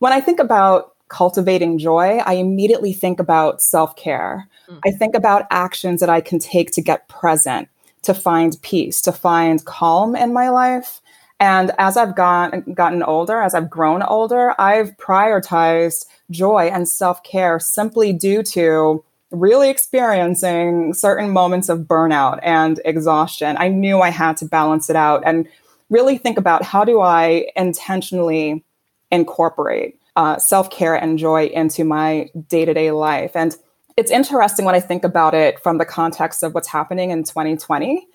when 0.00 0.12
I 0.12 0.20
think 0.20 0.38
about 0.38 0.94
cultivating 1.08 1.78
joy, 1.78 2.18
I 2.26 2.34
immediately 2.34 2.92
think 2.92 3.20
about 3.20 3.62
self 3.62 3.96
care. 3.96 4.48
Mm. 4.68 4.80
I 4.86 4.90
think 4.90 5.14
about 5.14 5.46
actions 5.50 6.00
that 6.00 6.10
I 6.10 6.20
can 6.20 6.38
take 6.38 6.72
to 6.72 6.82
get 6.82 7.08
present, 7.08 7.68
to 8.04 8.14
find 8.14 8.60
peace, 8.62 9.00
to 9.02 9.12
find 9.12 9.64
calm 9.64 10.16
in 10.16 10.32
my 10.32 10.48
life. 10.48 11.00
And 11.40 11.72
as 11.78 11.96
I've 11.96 12.14
gotten, 12.14 12.74
gotten 12.74 13.02
older, 13.02 13.40
as 13.40 13.54
I've 13.54 13.68
grown 13.68 14.02
older, 14.02 14.54
I've 14.60 14.96
prioritized 14.96 16.06
joy 16.30 16.70
and 16.72 16.88
self 16.88 17.22
care 17.22 17.58
simply 17.58 18.12
due 18.12 18.42
to 18.44 19.04
really 19.30 19.68
experiencing 19.68 20.94
certain 20.94 21.30
moments 21.30 21.68
of 21.68 21.80
burnout 21.80 22.38
and 22.42 22.80
exhaustion. 22.84 23.56
I 23.58 23.68
knew 23.68 24.00
I 24.00 24.10
had 24.10 24.36
to 24.38 24.44
balance 24.46 24.88
it 24.88 24.96
out 24.96 25.22
and 25.26 25.48
really 25.90 26.18
think 26.18 26.38
about 26.38 26.62
how 26.62 26.84
do 26.84 27.00
I 27.00 27.46
intentionally 27.56 28.64
incorporate 29.10 29.98
uh, 30.16 30.38
self 30.38 30.70
care 30.70 30.94
and 30.94 31.18
joy 31.18 31.46
into 31.46 31.84
my 31.84 32.30
day 32.48 32.64
to 32.64 32.74
day 32.74 32.90
life. 32.90 33.34
And 33.34 33.56
it's 33.96 34.10
interesting 34.10 34.64
when 34.64 34.74
I 34.74 34.80
think 34.80 35.04
about 35.04 35.34
it 35.34 35.60
from 35.60 35.78
the 35.78 35.84
context 35.84 36.42
of 36.42 36.54
what's 36.54 36.68
happening 36.68 37.10
in 37.10 37.22
2020 37.22 38.06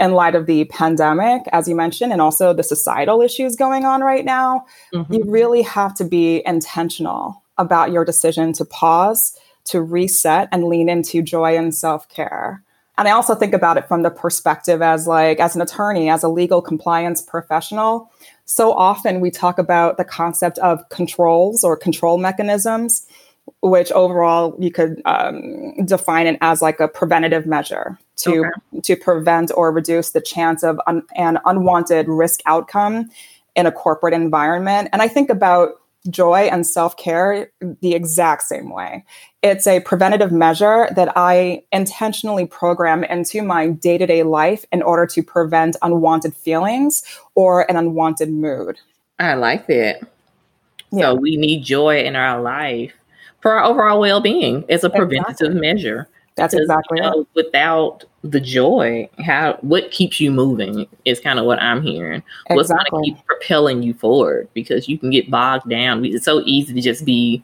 in 0.00 0.12
light 0.12 0.34
of 0.34 0.46
the 0.46 0.64
pandemic, 0.66 1.42
as 1.52 1.68
you 1.68 1.74
mentioned, 1.74 2.12
and 2.12 2.20
also 2.20 2.52
the 2.52 2.62
societal 2.62 3.20
issues 3.20 3.56
going 3.56 3.84
on 3.84 4.00
right 4.00 4.24
now. 4.24 4.66
Mm-hmm. 4.94 5.12
You 5.12 5.24
really 5.24 5.62
have 5.62 5.94
to 5.96 6.04
be 6.04 6.42
intentional 6.46 7.42
about 7.56 7.90
your 7.90 8.04
decision 8.04 8.52
to 8.54 8.64
pause, 8.64 9.38
to 9.64 9.82
reset, 9.82 10.48
and 10.52 10.64
lean 10.64 10.88
into 10.88 11.22
joy 11.22 11.56
and 11.56 11.74
self 11.74 12.08
care. 12.08 12.62
And 12.96 13.06
I 13.06 13.12
also 13.12 13.36
think 13.36 13.54
about 13.54 13.76
it 13.76 13.86
from 13.86 14.02
the 14.02 14.10
perspective 14.10 14.82
as 14.82 15.06
like 15.06 15.38
as 15.38 15.54
an 15.54 15.62
attorney, 15.62 16.10
as 16.10 16.24
a 16.24 16.28
legal 16.28 16.60
compliance 16.60 17.22
professional. 17.22 18.10
So 18.44 18.72
often 18.72 19.20
we 19.20 19.30
talk 19.30 19.58
about 19.58 19.98
the 19.98 20.04
concept 20.04 20.58
of 20.58 20.88
controls 20.88 21.62
or 21.62 21.76
control 21.76 22.18
mechanisms, 22.18 23.06
which 23.60 23.90
overall 23.92 24.56
you 24.58 24.70
could 24.70 25.02
um, 25.04 25.74
define 25.84 26.26
it 26.26 26.38
as 26.40 26.62
like 26.62 26.80
a 26.80 26.88
preventative 26.88 27.46
measure 27.46 27.98
to 28.16 28.46
okay. 28.46 28.80
to 28.82 28.96
prevent 28.96 29.50
or 29.54 29.72
reduce 29.72 30.10
the 30.10 30.20
chance 30.20 30.62
of 30.62 30.80
un- 30.86 31.02
an 31.16 31.38
unwanted 31.44 32.08
risk 32.08 32.40
outcome 32.46 33.10
in 33.56 33.66
a 33.66 33.72
corporate 33.72 34.14
environment. 34.14 34.88
And 34.92 35.02
I 35.02 35.08
think 35.08 35.30
about 35.30 35.80
joy 36.08 36.42
and 36.42 36.66
self 36.66 36.96
care 36.96 37.50
the 37.60 37.94
exact 37.94 38.44
same 38.44 38.70
way. 38.70 39.04
It's 39.42 39.66
a 39.66 39.80
preventative 39.80 40.32
measure 40.32 40.88
that 40.94 41.12
I 41.16 41.64
intentionally 41.72 42.46
program 42.46 43.04
into 43.04 43.42
my 43.42 43.68
day 43.68 43.98
to 43.98 44.06
day 44.06 44.22
life 44.22 44.64
in 44.72 44.82
order 44.82 45.06
to 45.06 45.22
prevent 45.22 45.76
unwanted 45.82 46.34
feelings 46.34 47.02
or 47.34 47.68
an 47.70 47.76
unwanted 47.76 48.30
mood. 48.30 48.78
I 49.18 49.34
like 49.34 49.66
that. 49.66 50.00
Yeah. 50.92 51.06
So 51.06 51.14
we 51.16 51.36
need 51.36 51.64
joy 51.64 52.02
in 52.02 52.16
our 52.16 52.40
life 52.40 52.92
for 53.40 53.52
our 53.52 53.64
overall 53.64 54.00
well 54.00 54.20
being 54.20 54.64
as 54.68 54.84
a 54.84 54.90
preventative 54.90 55.48
exactly. 55.48 55.60
measure. 55.60 56.08
That's 56.36 56.54
exactly 56.54 56.98
you 56.98 57.02
know, 57.02 57.26
Without 57.34 58.04
the 58.22 58.40
joy, 58.40 59.08
how 59.18 59.58
what 59.60 59.90
keeps 59.90 60.20
you 60.20 60.30
moving 60.30 60.86
is 61.04 61.18
kind 61.18 61.38
of 61.38 61.44
what 61.46 61.60
I'm 61.60 61.82
hearing. 61.82 62.22
Exactly. 62.48 62.56
What's 62.56 62.68
going 62.68 62.84
to 62.84 63.10
keep 63.10 63.26
propelling 63.26 63.82
you 63.82 63.94
forward? 63.94 64.48
Because 64.54 64.88
you 64.88 64.98
can 64.98 65.10
get 65.10 65.30
bogged 65.30 65.68
down. 65.68 66.04
It's 66.04 66.24
so 66.24 66.42
easy 66.44 66.74
to 66.74 66.80
just 66.80 67.04
be 67.04 67.42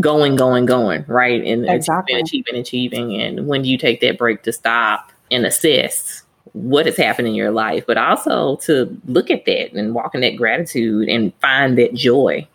going, 0.00 0.36
going, 0.36 0.66
going, 0.66 1.04
right? 1.06 1.42
And 1.42 1.68
exactly. 1.68 2.14
achieving, 2.20 2.56
achieving, 2.56 3.10
achieving. 3.10 3.20
And 3.20 3.46
when 3.46 3.62
do 3.62 3.68
you 3.68 3.78
take 3.78 4.00
that 4.02 4.18
break 4.18 4.42
to 4.42 4.52
stop 4.52 5.12
and 5.30 5.46
assess 5.46 6.22
what 6.52 6.86
has 6.86 6.96
happened 6.96 7.28
in 7.28 7.34
your 7.34 7.50
life, 7.50 7.84
but 7.86 7.96
also 7.96 8.56
to 8.56 9.00
look 9.06 9.30
at 9.30 9.44
that 9.46 9.72
and 9.72 9.94
walk 9.94 10.14
in 10.14 10.20
that 10.22 10.36
gratitude 10.36 11.08
and 11.08 11.32
find 11.40 11.76
that 11.78 11.94
joy 11.94 12.46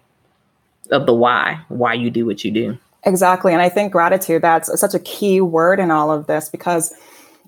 of 0.91 1.05
the 1.05 1.13
why, 1.13 1.61
why 1.69 1.93
you 1.93 2.09
do 2.09 2.25
what 2.25 2.43
you 2.43 2.51
do. 2.51 2.77
Exactly. 3.03 3.53
And 3.53 3.61
I 3.61 3.69
think 3.69 3.91
gratitude, 3.91 4.41
that's 4.43 4.79
such 4.79 4.93
a 4.93 4.99
key 4.99 5.41
word 5.41 5.79
in 5.79 5.89
all 5.89 6.11
of 6.11 6.27
this 6.27 6.49
because 6.49 6.93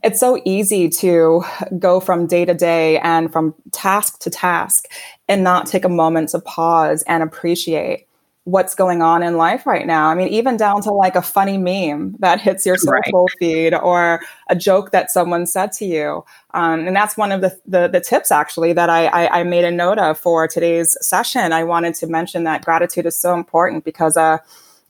it's 0.04 0.20
so 0.20 0.42
easy 0.46 0.90
to 0.90 1.44
go 1.80 2.00
from 2.00 2.28
day 2.28 2.44
to 2.46 2.54
day 2.54 3.00
and 3.00 3.32
from 3.32 3.54
task 3.72 4.20
to 4.22 4.30
task 4.30 4.88
and 5.28 5.44
not 5.44 5.68
take 5.68 5.86
a 5.86 5.90
moment 5.90 6.30
to 6.30 6.40
pause 6.40 7.04
and 7.08 7.24
appreciate 7.24 8.08
what's 8.46 8.76
going 8.76 9.02
on 9.02 9.24
in 9.24 9.38
life 9.38 9.66
right 9.66 9.88
now. 9.88 10.10
I 10.10 10.16
mean, 10.16 10.28
even 10.28 10.58
down 10.58 10.82
to 10.82 10.92
like 10.92 11.16
a 11.16 11.22
funny 11.22 11.58
meme 11.58 12.16
that 12.20 12.42
hits 12.42 12.66
your 12.66 12.76
social 12.76 13.26
right. 13.26 13.36
feed 13.40 13.74
or 13.74 14.22
a 14.50 14.56
joke 14.56 14.92
that 14.92 15.12
someone 15.12 15.46
said 15.46 15.72
to 15.74 15.86
you. 15.86 16.26
Um, 16.54 16.86
and 16.88 16.96
that's 16.96 17.16
one 17.16 17.32
of 17.32 17.40
the, 17.40 17.58
the, 17.66 17.88
the 17.88 18.02
tips 18.02 18.32
actually 18.32 18.74
that 18.74 18.90
I, 18.90 19.06
I, 19.08 19.40
I, 19.40 19.44
made 19.44 19.64
a 19.64 19.72
note 19.72 19.98
of 19.98 20.20
for 20.20 20.48
today's 20.48 20.98
session. 21.02 21.54
I 21.54 21.64
wanted 21.64 21.96
to 21.96 22.08
mention 22.08 22.44
that 22.44 22.64
gratitude 22.66 23.06
is 23.06 23.18
so 23.18 23.34
important 23.34 23.86
because, 23.86 24.18
uh, 24.18 24.38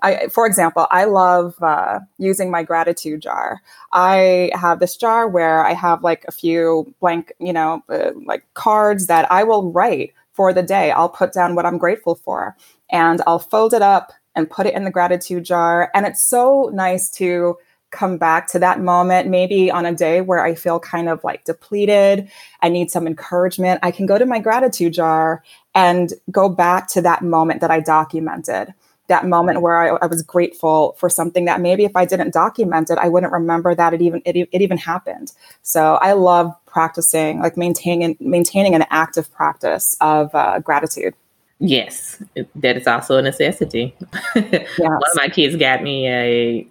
I, 0.01 0.27
for 0.27 0.45
example, 0.45 0.85
I 0.91 1.05
love 1.05 1.55
uh, 1.61 2.01
using 2.17 2.51
my 2.51 2.61
gratitude 2.61 3.21
jar. 3.21 3.61
I 3.93 4.51
have 4.53 4.79
this 4.79 4.97
jar 4.97 5.29
where 5.29 5.65
I 5.65 5.73
have 5.73 6.03
like 6.03 6.25
a 6.27 6.31
few 6.31 6.93
blank, 6.99 7.31
you 7.39 7.53
know, 7.53 7.81
uh, 7.87 8.11
like 8.25 8.45
cards 8.53 9.07
that 9.07 9.31
I 9.31 9.45
will 9.45 9.71
write 9.71 10.13
for 10.33 10.53
the 10.53 10.63
day. 10.63 10.91
I'll 10.91 11.09
put 11.09 11.33
down 11.33 11.55
what 11.55 11.65
I'm 11.65 11.77
grateful 11.77 12.15
for 12.15 12.55
and 12.89 13.21
I'll 13.25 13.39
fold 13.39 13.73
it 13.73 13.81
up 13.81 14.11
and 14.35 14.49
put 14.49 14.65
it 14.65 14.73
in 14.73 14.83
the 14.83 14.91
gratitude 14.91 15.45
jar. 15.45 15.91
And 15.93 16.05
it's 16.05 16.23
so 16.23 16.69
nice 16.73 17.09
to 17.11 17.57
come 17.91 18.17
back 18.17 18.47
to 18.47 18.59
that 18.59 18.81
moment, 18.81 19.29
maybe 19.29 19.69
on 19.69 19.85
a 19.85 19.93
day 19.93 20.19
where 20.19 20.43
I 20.43 20.55
feel 20.55 20.79
kind 20.79 21.07
of 21.07 21.23
like 21.23 21.45
depleted, 21.45 22.29
I 22.61 22.69
need 22.69 22.89
some 22.89 23.05
encouragement. 23.05 23.79
I 23.83 23.91
can 23.91 24.07
go 24.07 24.17
to 24.17 24.25
my 24.25 24.39
gratitude 24.39 24.93
jar 24.93 25.43
and 25.75 26.11
go 26.31 26.49
back 26.49 26.87
to 26.89 27.01
that 27.01 27.21
moment 27.21 27.61
that 27.61 27.69
I 27.71 27.79
documented 27.79 28.73
that 29.07 29.27
moment 29.27 29.61
where 29.61 29.77
I, 29.77 29.97
I, 30.01 30.05
was 30.05 30.21
grateful 30.21 30.95
for 30.97 31.09
something 31.09 31.45
that 31.45 31.59
maybe 31.59 31.83
if 31.83 31.95
I 31.95 32.05
didn't 32.05 32.33
document 32.33 32.89
it, 32.89 32.97
I 32.97 33.09
wouldn't 33.09 33.33
remember 33.33 33.75
that 33.75 33.93
it 33.93 34.01
even 34.01 34.21
it, 34.25 34.47
it 34.51 34.61
even 34.61 34.77
happened. 34.77 35.33
So 35.61 35.95
I 35.95 36.13
love 36.13 36.53
practicing, 36.73 37.39
like 37.39 37.55
maintaining 37.55 38.17
maintaining 38.19 38.75
an 38.75 38.83
active 38.89 39.31
practice 39.31 39.95
of 40.01 40.33
uh, 40.33 40.59
gratitude. 40.59 41.13
Yes, 41.59 42.21
that 42.55 42.75
is 42.75 42.87
also 42.87 43.17
a 43.17 43.21
necessity. 43.21 43.95
Yes. 44.35 44.67
One 44.79 44.93
of 44.95 45.15
my 45.15 45.29
kids 45.29 45.55
got 45.55 45.83
me 45.83 46.09
a 46.09 46.67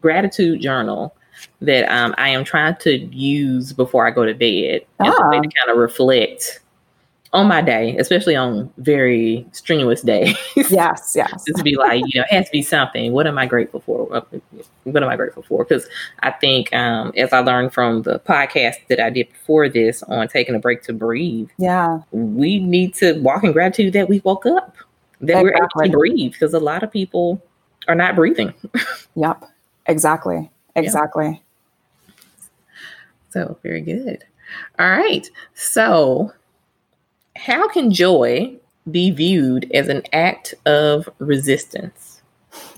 gratitude 0.00 0.62
journal 0.62 1.14
that 1.60 1.90
um, 1.90 2.14
I 2.16 2.30
am 2.30 2.44
trying 2.44 2.76
to 2.76 2.98
use 2.98 3.72
before 3.72 4.06
I 4.06 4.10
go 4.10 4.24
to 4.24 4.32
bed 4.32 4.86
ah. 5.00 5.08
as 5.08 5.14
a 5.18 5.28
way 5.28 5.40
to 5.40 5.48
kind 5.48 5.70
of 5.70 5.76
reflect 5.76 6.60
on 7.32 7.48
my 7.48 7.60
day, 7.60 7.96
especially 7.98 8.36
on 8.36 8.72
very 8.78 9.46
strenuous 9.52 10.02
days. 10.02 10.36
Yes, 10.70 11.12
yes. 11.14 11.44
Just 11.46 11.62
be 11.62 11.76
like, 11.76 12.02
you 12.06 12.20
know, 12.20 12.26
it 12.30 12.34
has 12.34 12.46
to 12.46 12.52
be 12.52 12.62
something. 12.62 13.12
What 13.12 13.26
am 13.26 13.38
I 13.38 13.46
grateful 13.46 13.80
for? 13.80 14.06
What 14.84 15.02
am 15.02 15.08
I 15.08 15.16
grateful 15.16 15.42
for? 15.42 15.64
Because 15.64 15.86
I 16.20 16.32
think, 16.32 16.72
um, 16.74 17.12
as 17.16 17.32
I 17.32 17.38
learned 17.38 17.72
from 17.72 18.02
the 18.02 18.18
podcast 18.18 18.74
that 18.88 18.98
I 18.98 19.10
did 19.10 19.28
before 19.28 19.68
this 19.68 20.02
on 20.04 20.28
taking 20.28 20.54
a 20.54 20.58
break 20.58 20.82
to 20.82 20.92
breathe, 20.92 21.50
yeah, 21.58 22.00
we 22.10 22.58
need 22.58 22.94
to 22.94 23.20
walk 23.20 23.44
in 23.44 23.52
gratitude 23.52 23.92
that 23.92 24.08
we 24.08 24.20
woke 24.20 24.44
up, 24.46 24.76
that 25.20 25.38
exactly. 25.38 25.44
we're 25.44 25.56
able 25.56 25.68
to 25.84 25.98
breathe, 25.98 26.32
because 26.32 26.52
a 26.52 26.60
lot 26.60 26.82
of 26.82 26.90
people 26.90 27.42
are 27.86 27.94
not 27.94 28.16
breathing. 28.16 28.52
yep, 29.14 29.44
exactly, 29.86 30.50
exactly. 30.74 31.42
Yeah. 32.08 32.14
So 33.30 33.58
very 33.62 33.82
good. 33.82 34.24
All 34.78 34.88
right, 34.88 35.28
so 35.54 36.32
how 37.36 37.68
can 37.68 37.90
joy 37.90 38.56
be 38.90 39.10
viewed 39.10 39.70
as 39.72 39.88
an 39.88 40.02
act 40.12 40.54
of 40.64 41.08
resistance? 41.18 42.22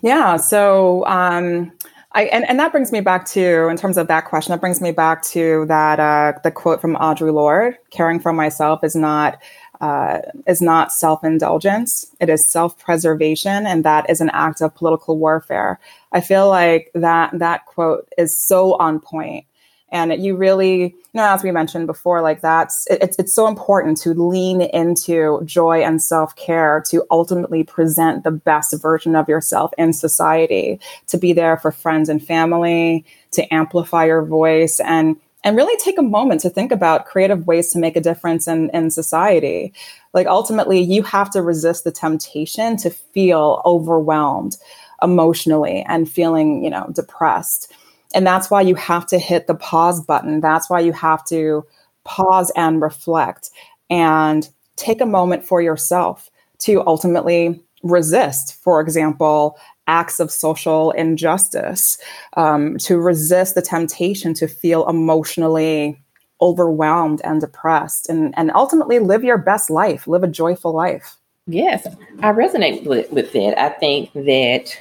Yeah. 0.03 0.37
So, 0.37 1.07
um, 1.07 1.73
I, 2.13 2.25
and, 2.25 2.49
and 2.49 2.59
that 2.59 2.73
brings 2.73 2.91
me 2.91 3.01
back 3.01 3.27
to, 3.27 3.69
in 3.69 3.77
terms 3.77 3.99
of 3.99 4.09
that 4.09 4.25
question, 4.25 4.53
that 4.53 4.61
brings 4.61 4.81
me 4.81 4.93
back 4.93 5.23
to 5.25 5.67
that 5.67 6.01
uh, 6.01 6.39
the 6.43 6.51
quote 6.51 6.81
from 6.81 6.97
Audre 6.97 7.33
Lorde: 7.33 7.77
"Caring 7.91 8.19
for 8.19 8.33
myself 8.33 8.83
is 8.83 8.97
not 8.97 9.39
uh, 9.81 10.21
is 10.47 10.63
not 10.63 10.91
self 10.91 11.23
indulgence; 11.23 12.07
it 12.19 12.31
is 12.31 12.47
self 12.47 12.79
preservation, 12.79 13.67
and 13.67 13.85
that 13.85 14.09
is 14.09 14.23
an 14.23 14.31
act 14.31 14.63
of 14.63 14.75
political 14.75 15.19
warfare." 15.19 15.79
I 16.13 16.23
feel 16.23 16.49
like 16.49 16.91
that 16.95 17.39
that 17.39 17.67
quote 17.67 18.09
is 18.17 18.39
so 18.39 18.75
on 18.77 19.01
point 19.01 19.45
and 19.91 20.23
you 20.23 20.37
really 20.37 20.83
you 20.83 20.95
know 21.15 21.25
as 21.25 21.43
we 21.43 21.51
mentioned 21.51 21.87
before 21.87 22.21
like 22.21 22.41
that's 22.41 22.87
it, 22.89 22.99
it's, 23.03 23.19
it's 23.19 23.35
so 23.35 23.47
important 23.47 23.97
to 23.97 24.11
lean 24.11 24.61
into 24.61 25.41
joy 25.45 25.81
and 25.83 26.03
self-care 26.03 26.83
to 26.89 27.05
ultimately 27.11 27.65
present 27.65 28.25
the 28.25 28.31
best 28.31 28.75
version 28.81 29.15
of 29.17 29.29
yourself 29.29 29.73
in 29.79 29.93
society 29.93 30.79
to 31.07 31.17
be 31.17 31.33
there 31.33 31.57
for 31.57 31.73
friends 31.73 32.09
and 32.09 32.25
family 32.25 33.05
to 33.31 33.55
amplify 33.55 34.05
your 34.05 34.25
voice 34.25 34.81
and 34.81 35.17
and 35.45 35.57
really 35.57 35.77
take 35.79 35.99
a 35.99 36.03
moment 36.03 36.41
to 36.41 36.51
think 36.51 36.73
about 36.73 37.07
creative 37.07 37.47
ways 37.47 37.71
to 37.73 37.79
make 37.79 37.97
a 37.97 38.01
difference 38.01 38.49
in, 38.49 38.71
in 38.71 38.91
society. 38.91 39.73
Like 40.13 40.27
ultimately, 40.27 40.81
you 40.81 41.03
have 41.05 41.31
to 41.31 41.43
resist 41.43 41.85
the 41.85 41.93
temptation 41.93 42.77
to 42.79 42.91
feel 42.91 43.63
overwhelmed 43.65 44.57
emotionally 45.01 45.85
and 45.89 46.11
feeling, 46.11 46.65
you 46.65 46.71
know, 46.71 46.91
depressed. 46.93 47.73
And 48.15 48.27
that's 48.27 48.51
why 48.51 48.63
you 48.63 48.75
have 48.75 49.07
to 49.07 49.19
hit 49.19 49.47
the 49.47 49.55
pause 49.55 50.01
button. 50.01 50.41
That's 50.41 50.71
why 50.71 50.81
you 50.81 50.93
have 50.93 51.25
to 51.27 51.67
pause 52.05 52.51
and 52.57 52.81
reflect 52.81 53.51
and 53.91 54.49
take 54.77 55.01
a 55.01 55.07
moment 55.07 55.45
for 55.45 55.61
yourself 55.61 56.31
to 56.61 56.83
ultimately 56.87 57.63
resist, 57.83 58.55
for 58.63 58.81
example, 58.81 59.59
acts 59.87 60.21
of 60.21 60.31
social 60.31 60.91
injustice, 60.93 61.99
um, 62.37 62.77
to 62.79 62.99
resist 62.99 63.55
the 63.55 63.63
temptation 63.63 64.35
to 64.35 64.49
feel 64.49 64.89
emotionally 64.89 66.01
overwhelmed 66.41 67.21
and 67.25 67.41
depressed, 67.41 68.09
and, 68.09 68.33
and 68.37 68.51
ultimately 68.53 68.99
live 68.99 69.25
your 69.25 69.39
best 69.39 69.71
life, 69.71 70.07
live 70.07 70.23
a 70.23 70.29
joyful 70.29 70.73
life. 70.73 71.17
Yes, 71.47 71.87
I 72.21 72.33
resonate 72.33 72.85
with, 72.85 73.11
with 73.11 73.33
that. 73.33 73.61
I 73.61 73.71
think 73.71 74.13
that 74.13 74.77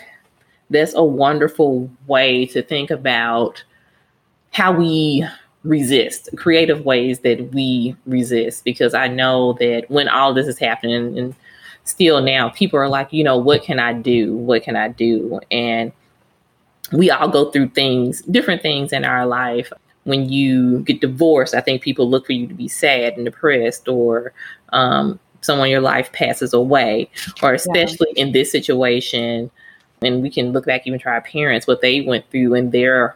that's 0.69 0.93
a 0.93 1.03
wonderful 1.03 1.89
way 2.07 2.45
to 2.47 2.61
think 2.61 2.91
about 2.91 3.63
how 4.51 4.71
we 4.71 5.25
resist, 5.63 6.29
creative 6.35 6.85
ways 6.85 7.19
that 7.19 7.53
we 7.53 7.95
resist. 8.05 8.63
Because 8.63 8.93
I 8.93 9.07
know 9.07 9.53
that 9.53 9.85
when 9.89 10.07
all 10.07 10.33
this 10.33 10.47
is 10.47 10.59
happening, 10.59 11.17
and 11.17 11.35
still 11.83 12.21
now, 12.21 12.49
people 12.49 12.79
are 12.79 12.89
like, 12.89 13.13
you 13.13 13.23
know, 13.23 13.37
what 13.37 13.63
can 13.63 13.79
I 13.79 13.93
do? 13.93 14.35
What 14.35 14.63
can 14.63 14.75
I 14.75 14.89
do? 14.89 15.39
And 15.51 15.91
we 16.91 17.11
all 17.11 17.27
go 17.27 17.51
through 17.51 17.69
things, 17.69 18.21
different 18.23 18.61
things 18.61 18.93
in 18.93 19.05
our 19.05 19.25
life. 19.25 19.71
When 20.03 20.29
you 20.29 20.79
get 20.79 21.01
divorced, 21.01 21.53
I 21.53 21.59
think 21.61 21.81
people 21.81 22.09
look 22.09 22.25
for 22.25 22.31
you 22.31 22.47
to 22.47 22.53
be 22.53 22.69
sad 22.69 23.13
and 23.13 23.25
depressed, 23.25 23.89
or 23.89 24.31
um, 24.71 25.19
someone 25.41 25.67
in 25.67 25.71
your 25.71 25.81
life 25.81 26.11
passes 26.13 26.53
away, 26.53 27.09
or 27.43 27.53
especially 27.53 28.07
yeah. 28.15 28.23
in 28.23 28.31
this 28.31 28.51
situation. 28.51 29.51
And 30.01 30.21
we 30.21 30.29
can 30.29 30.51
look 30.51 30.65
back 30.65 30.85
even 30.85 30.99
to 30.99 31.09
our 31.09 31.21
parents, 31.21 31.65
what 31.65 31.81
they 31.81 32.01
went 32.01 32.29
through 32.29 32.53
in 32.53 32.69
their 32.69 33.15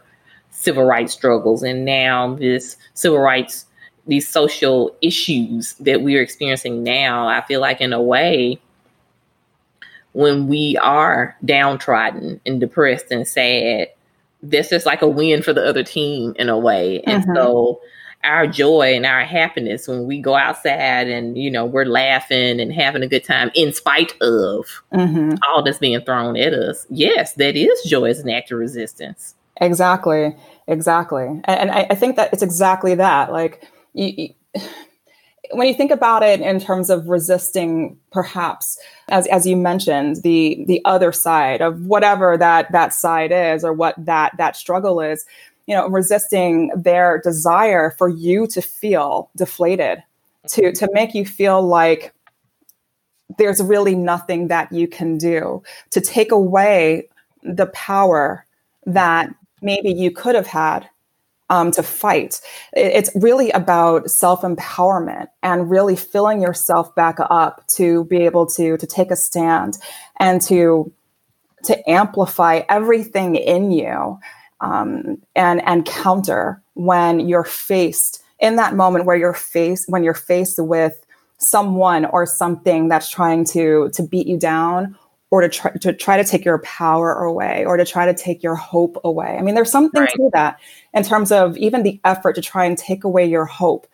civil 0.50 0.83
rights 0.83 1.13
struggles, 1.13 1.63
and 1.63 1.85
now 1.85 2.35
this 2.35 2.75
civil 2.93 3.19
rights, 3.19 3.65
these 4.07 4.27
social 4.27 4.95
issues 5.01 5.75
that 5.75 6.01
we're 6.01 6.21
experiencing 6.21 6.83
now. 6.83 7.27
I 7.27 7.41
feel 7.41 7.61
like, 7.61 7.81
in 7.81 7.93
a 7.93 8.01
way, 8.01 8.59
when 10.13 10.47
we 10.47 10.75
are 10.77 11.38
downtrodden 11.45 12.41
and 12.45 12.59
depressed 12.59 13.11
and 13.11 13.27
sad, 13.27 13.89
this 14.43 14.71
is 14.71 14.85
like 14.85 15.01
a 15.01 15.07
win 15.07 15.41
for 15.43 15.53
the 15.53 15.65
other 15.65 15.83
team 15.83 16.33
in 16.38 16.50
a 16.50 16.57
way. 16.57 17.01
And 17.01 17.23
mm-hmm. 17.23 17.35
so 17.35 17.79
our 18.23 18.47
joy 18.47 18.93
and 18.95 19.05
our 19.05 19.23
happiness 19.23 19.87
when 19.87 20.05
we 20.05 20.19
go 20.19 20.35
outside 20.35 21.07
and 21.07 21.37
you 21.37 21.49
know 21.49 21.65
we're 21.65 21.85
laughing 21.85 22.59
and 22.59 22.73
having 22.73 23.03
a 23.03 23.07
good 23.07 23.23
time 23.23 23.51
in 23.53 23.73
spite 23.73 24.13
of 24.21 24.65
mm-hmm. 24.93 25.35
all 25.47 25.63
that's 25.63 25.79
being 25.79 26.01
thrown 26.01 26.37
at 26.37 26.53
us. 26.53 26.85
Yes 26.89 27.33
that 27.33 27.55
is 27.55 27.81
joy 27.83 28.09
as 28.09 28.19
an 28.19 28.29
act 28.29 28.51
of 28.51 28.59
resistance. 28.59 29.35
Exactly. 29.59 30.35
Exactly. 30.67 31.25
And, 31.25 31.43
and 31.45 31.71
I, 31.71 31.87
I, 31.89 31.95
think 31.95 32.15
that 32.15 32.31
it's 32.33 32.41
exactly 32.41 32.95
that 32.95 33.31
like 33.31 33.67
you, 33.93 34.33
you, 34.55 34.61
when 35.51 35.67
you 35.67 35.73
think 35.73 35.91
about 35.91 36.23
it 36.23 36.39
in 36.39 36.59
terms 36.59 36.89
of 36.89 37.09
resisting 37.09 37.97
perhaps 38.11 38.79
as, 39.09 39.27
as 39.27 39.45
you 39.45 39.57
mentioned 39.57 40.17
the 40.23 40.63
the 40.67 40.81
other 40.85 41.11
side 41.11 41.61
of 41.61 41.85
whatever 41.85 42.37
that 42.37 42.71
that 42.71 42.93
side 42.93 43.31
is 43.31 43.63
or 43.63 43.73
what 43.73 43.95
that 43.97 44.31
that 44.37 44.55
struggle 44.55 45.01
is 45.01 45.25
you 45.68 45.75
know, 45.75 45.88
resisting 45.88 46.72
their 46.75 47.20
desire 47.20 47.91
for 47.91 48.10
you 48.10 48.48
to 48.48 48.62
feel 48.62 49.30
deflated, 49.36 50.03
to 50.50 50.72
to 50.74 50.89
make 50.94 51.13
you 51.13 51.25
feel 51.25 51.62
like 51.62 52.13
there's 53.38 53.62
really 53.62 53.96
nothing 53.96 54.50
that 54.50 54.72
you 54.72 54.88
can 54.88 55.18
do, 55.18 55.63
to 55.91 56.01
take 56.01 56.32
away 56.32 57.08
the 57.44 57.68
power 57.68 58.46
that 58.86 59.34
maybe 59.62 59.91
you 59.91 60.12
could 60.12 60.36
have 60.36 60.48
had 60.48 60.88
um, 61.51 61.70
to 61.72 61.84
fight. 61.84 62.39
It's 62.74 63.12
really 63.13 63.51
about 63.51 64.10
self 64.10 64.41
empowerment 64.41 65.27
and 65.44 65.70
really 65.70 65.96
filling 65.96 66.41
yourself 66.41 66.96
back 66.96 67.18
up 67.20 67.68
to 67.75 68.06
be 68.06 68.18
able 68.18 68.46
to 68.48 68.77
to 68.77 68.88
take 68.88 69.12
a 69.12 69.15
stand 69.15 69.77
and 70.20 70.41
to 70.44 70.91
to 71.63 71.89
amplify 71.89 72.62
everything 72.70 73.36
in 73.36 73.72
you 73.72 74.18
um, 74.62 75.22
and 75.36 75.62
and 75.68 75.86
counter 75.86 76.62
when 76.75 77.19
you're 77.19 77.43
faced 77.43 78.24
in 78.39 78.56
that 78.56 78.76
moment 78.76 79.06
where 79.06 79.17
you're 79.17 79.34
faced 79.34 79.89
when 79.89 80.04
you're 80.04 80.13
faced 80.13 80.60
with 80.60 81.06
someone 81.38 82.06
or 82.06 82.26
something 82.26 82.88
that's 82.88 83.10
trying 83.10 83.43
to 83.43 83.89
to 83.93 84.04
beat 84.04 84.28
you 84.28 84.38
down 84.38 84.95
or 85.32 85.41
to 85.41 85.50
try 85.50 85.71
to 85.71 85.93
try 85.93 86.17
to 86.17 86.24
take 86.24 86.45
your 86.45 86.60
power 86.60 87.13
away 87.13 87.65
or 87.65 87.78
to 87.78 87.86
try 87.86 88.06
to 88.06 88.13
take 88.13 88.43
your 88.43 88.56
hope 88.56 88.97
away. 89.04 89.38
I 89.38 89.41
mean, 89.41 89.56
there's 89.56 89.71
something 89.71 90.02
right. 90.02 90.13
to 90.13 90.30
that 90.34 90.60
in 90.93 91.04
terms 91.04 91.32
of 91.32 91.58
even 91.58 91.84
the 91.84 92.00
effort 92.04 92.36
to 92.36 92.41
try 92.41 92.65
and 92.65 92.78
take 92.78 93.04
away 93.04 93.26
your 93.26 93.45
hope. 93.45 93.88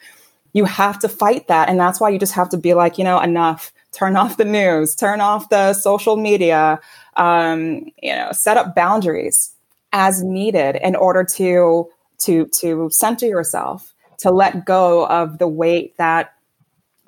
You 0.53 0.65
have 0.65 0.97
to 0.99 1.09
fight 1.09 1.47
that. 1.47 1.69
And 1.69 1.79
that's 1.79 1.99
why 1.99 2.09
you 2.09 2.17
just 2.17 2.33
have 2.33 2.49
to 2.49 2.57
be 2.57 2.73
like, 2.73 2.97
you 2.97 3.03
know, 3.03 3.19
enough. 3.19 3.71
Turn 3.91 4.15
off 4.15 4.37
the 4.37 4.45
news, 4.45 4.95
turn 4.95 5.21
off 5.21 5.49
the 5.49 5.73
social 5.73 6.17
media, 6.17 6.79
um, 7.15 7.85
you 8.01 8.13
know, 8.13 8.31
set 8.31 8.57
up 8.57 8.75
boundaries 8.75 9.51
as 9.93 10.23
needed 10.23 10.77
in 10.81 10.95
order 10.95 11.23
to 11.23 11.87
to 12.19 12.45
to 12.47 12.89
center 12.91 13.25
yourself 13.25 13.93
to 14.19 14.31
let 14.31 14.65
go 14.65 15.05
of 15.07 15.37
the 15.37 15.47
weight 15.47 15.95
that 15.97 16.33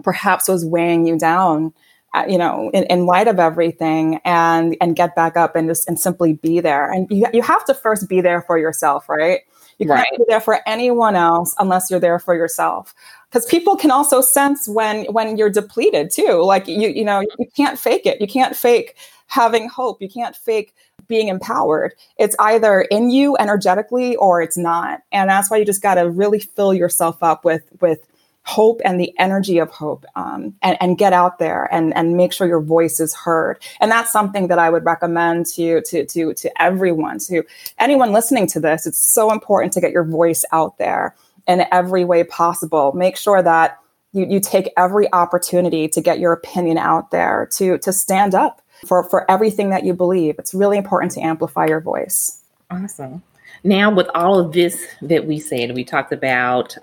perhaps 0.03 0.47
was 0.47 0.65
weighing 0.65 1.05
you 1.05 1.17
down 1.17 1.73
uh, 2.13 2.25
you 2.27 2.37
know 2.37 2.69
in, 2.73 2.83
in, 2.85 3.05
light 3.05 3.27
of 3.27 3.39
everything 3.39 4.19
and 4.25 4.75
and 4.81 4.95
get 4.95 5.15
back 5.15 5.37
up 5.37 5.55
and 5.55 5.67
just 5.67 5.87
and 5.87 5.99
simply 5.99 6.33
be 6.33 6.59
there. 6.59 6.91
And 6.91 7.07
you, 7.11 7.27
you 7.33 7.41
have 7.43 7.63
to 7.65 7.73
first 7.73 8.09
be 8.09 8.19
there 8.21 8.41
for 8.41 8.57
yourself 8.57 9.07
right? 9.07 9.41
You 9.77 9.87
can't 9.87 9.99
right. 9.99 10.17
be 10.17 10.25
there 10.27 10.41
for 10.41 10.59
anyone 10.67 11.15
else 11.15 11.55
unless 11.59 11.89
you're 11.89 11.99
there 11.99 12.19
for 12.19 12.35
yourself. 12.35 12.93
Because 13.29 13.45
people 13.45 13.75
can 13.77 13.91
also 13.91 14.21
sense 14.21 14.67
when 14.67 15.05
when 15.05 15.37
you're 15.37 15.49
depleted 15.51 16.11
too. 16.11 16.41
Like 16.43 16.67
you 16.67 16.89
you 16.89 17.05
know 17.05 17.21
you 17.21 17.45
can't 17.55 17.77
fake 17.77 18.05
it. 18.05 18.19
You 18.19 18.27
can't 18.27 18.55
fake 18.55 18.95
having 19.27 19.69
hope. 19.69 20.01
You 20.01 20.09
can't 20.09 20.35
fake 20.35 20.73
being 21.09 21.27
empowered. 21.27 21.93
It's 22.17 22.35
either 22.39 22.81
in 22.81 23.09
you 23.09 23.35
energetically 23.37 24.15
or 24.15 24.41
it's 24.41 24.57
not. 24.57 25.01
And 25.11 25.29
that's 25.29 25.51
why 25.51 25.57
you 25.57 25.65
just 25.65 25.81
got 25.81 25.95
to 25.95 26.09
really 26.09 26.39
fill 26.39 26.73
yourself 26.73 27.21
up 27.21 27.43
with, 27.43 27.63
with 27.81 28.07
hope 28.43 28.79
and 28.85 28.99
the 28.99 29.13
energy 29.19 29.57
of 29.57 29.69
hope 29.69 30.05
um, 30.15 30.55
and, 30.61 30.77
and 30.79 30.97
get 30.97 31.11
out 31.11 31.39
there 31.39 31.67
and, 31.73 31.93
and 31.95 32.15
make 32.15 32.31
sure 32.31 32.47
your 32.47 32.61
voice 32.61 32.99
is 32.99 33.13
heard. 33.13 33.61
And 33.81 33.91
that's 33.91 34.11
something 34.11 34.47
that 34.47 34.59
I 34.59 34.69
would 34.69 34.85
recommend 34.85 35.47
to, 35.47 35.81
to, 35.81 36.05
to, 36.05 36.33
to 36.33 36.61
everyone, 36.61 37.19
to 37.19 37.43
anyone 37.77 38.13
listening 38.13 38.47
to 38.47 38.59
this. 38.59 38.87
It's 38.87 38.97
so 38.97 39.31
important 39.31 39.73
to 39.73 39.81
get 39.81 39.91
your 39.91 40.05
voice 40.05 40.45
out 40.51 40.77
there 40.77 41.15
in 41.47 41.65
every 41.71 42.05
way 42.05 42.23
possible. 42.23 42.93
Make 42.93 43.17
sure 43.17 43.43
that 43.43 43.79
you, 44.13 44.25
you 44.25 44.39
take 44.39 44.71
every 44.77 45.11
opportunity 45.13 45.87
to 45.89 46.01
get 46.01 46.19
your 46.19 46.33
opinion 46.33 46.77
out 46.77 47.11
there, 47.11 47.47
to, 47.53 47.77
to 47.79 47.93
stand 47.93 48.33
up 48.33 48.61
for, 48.85 49.03
for 49.09 49.29
everything 49.29 49.69
that 49.69 49.85
you 49.85 49.93
believe. 49.93 50.35
It's 50.39 50.53
really 50.53 50.77
important 50.77 51.11
to 51.13 51.21
amplify 51.21 51.65
your 51.65 51.81
voice. 51.81 52.41
Awesome. 52.69 53.23
Now, 53.63 53.93
with 53.93 54.07
all 54.15 54.39
of 54.39 54.53
this 54.53 54.85
that 55.01 55.25
we 55.25 55.39
said, 55.39 55.75
we 55.75 55.83
talked 55.83 56.13
about 56.13 56.77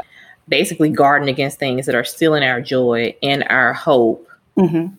basically 0.48 0.90
guarding 0.90 1.28
against 1.28 1.58
things 1.58 1.86
that 1.86 1.94
are 1.94 2.04
stealing 2.04 2.42
our 2.42 2.60
joy 2.60 3.14
and 3.22 3.44
our 3.48 3.72
hope. 3.72 4.28
Mm-hmm. 4.56 4.94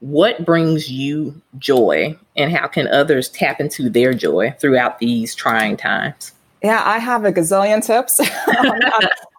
What 0.00 0.46
brings 0.46 0.90
you 0.90 1.40
joy, 1.58 2.16
and 2.36 2.50
how 2.50 2.66
can 2.66 2.88
others 2.88 3.28
tap 3.28 3.60
into 3.60 3.90
their 3.90 4.14
joy 4.14 4.54
throughout 4.58 4.98
these 4.98 5.34
trying 5.34 5.76
times? 5.76 6.32
Yeah, 6.62 6.82
I 6.84 6.98
have 6.98 7.24
a 7.24 7.32
gazillion 7.32 7.84
tips 7.84 8.20
on, 8.48 8.82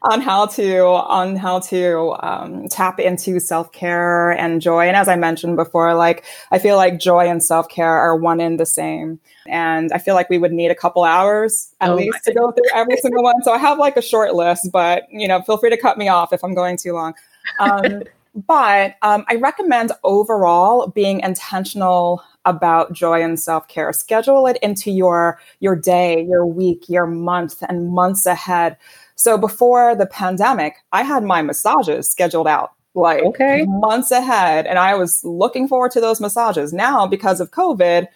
on, 0.04 0.22
how 0.22 0.48
to 0.48 0.80
on 0.86 1.36
how 1.36 1.60
to 1.60 2.16
um, 2.22 2.68
tap 2.68 3.00
into 3.00 3.40
self 3.40 3.72
care 3.72 4.32
and 4.32 4.60
joy. 4.60 4.88
And 4.88 4.96
as 4.96 5.08
I 5.08 5.16
mentioned 5.16 5.56
before, 5.56 5.94
like 5.94 6.24
I 6.50 6.58
feel 6.58 6.78
like 6.78 7.00
joy 7.00 7.28
and 7.28 7.44
self 7.44 7.70
care 7.70 7.92
are 7.92 8.16
one 8.16 8.42
in 8.42 8.58
the 8.58 8.66
same. 8.66 9.20
And 9.48 9.92
I 9.92 10.00
feel 10.00 10.16
like 10.16 10.30
we 10.30 10.40
would 10.40 10.52
need 10.52 10.72
a 10.72 10.76
couple 10.76 11.04
hours 11.04 11.72
at 11.80 11.92
oh 11.92 11.96
least 11.96 12.24
to 12.26 12.34
go 12.34 12.52
through 12.52 12.66
every 12.74 12.98
single 12.98 13.24
one. 13.24 13.44
So 13.44 13.52
I 13.52 13.58
have 13.60 13.78
like 13.78 13.98
a 13.98 14.02
short 14.02 14.34
list, 14.34 14.72
but 14.72 15.04
you 15.12 15.28
know, 15.28 15.42
feel 15.44 15.58
free 15.58 15.70
to 15.70 15.78
cut 15.78 15.98
me 15.98 16.08
off 16.08 16.34
if 16.34 16.44
I'm 16.44 16.56
going 16.56 16.78
too 16.78 16.94
long. 16.94 17.14
Um, 17.60 18.04
but 18.34 18.96
um, 19.02 19.26
I 19.28 19.36
recommend 19.36 19.92
overall 20.04 20.88
being 20.88 21.20
intentional 21.20 22.24
about 22.46 22.94
joy 22.94 23.22
and 23.22 23.40
self-care. 23.40 23.94
Schedule 23.94 24.48
it 24.48 24.58
into 24.62 24.92
your 24.92 25.40
your 25.60 25.76
day, 25.76 26.24
your 26.24 26.46
week, 26.46 26.90
your 26.90 27.06
month 27.06 27.62
and 27.68 27.90
months 27.90 28.26
ahead. 28.26 28.78
So 29.16 29.38
before 29.38 29.96
the 29.96 30.06
pandemic, 30.06 30.78
I 30.92 31.04
had 31.04 31.24
my 31.24 31.42
massages 31.42 32.10
scheduled 32.10 32.48
out 32.48 32.72
like 32.94 33.24
okay. 33.24 33.66
months 33.68 34.12
ahead 34.12 34.68
and 34.68 34.78
I 34.78 34.96
was 34.96 35.24
looking 35.24 35.68
forward 35.68 35.92
to 35.92 36.02
those 36.02 36.20
massages. 36.20 36.74
Now 36.74 37.08
because 37.08 37.40
of 37.40 37.52
COVID, 37.52 38.08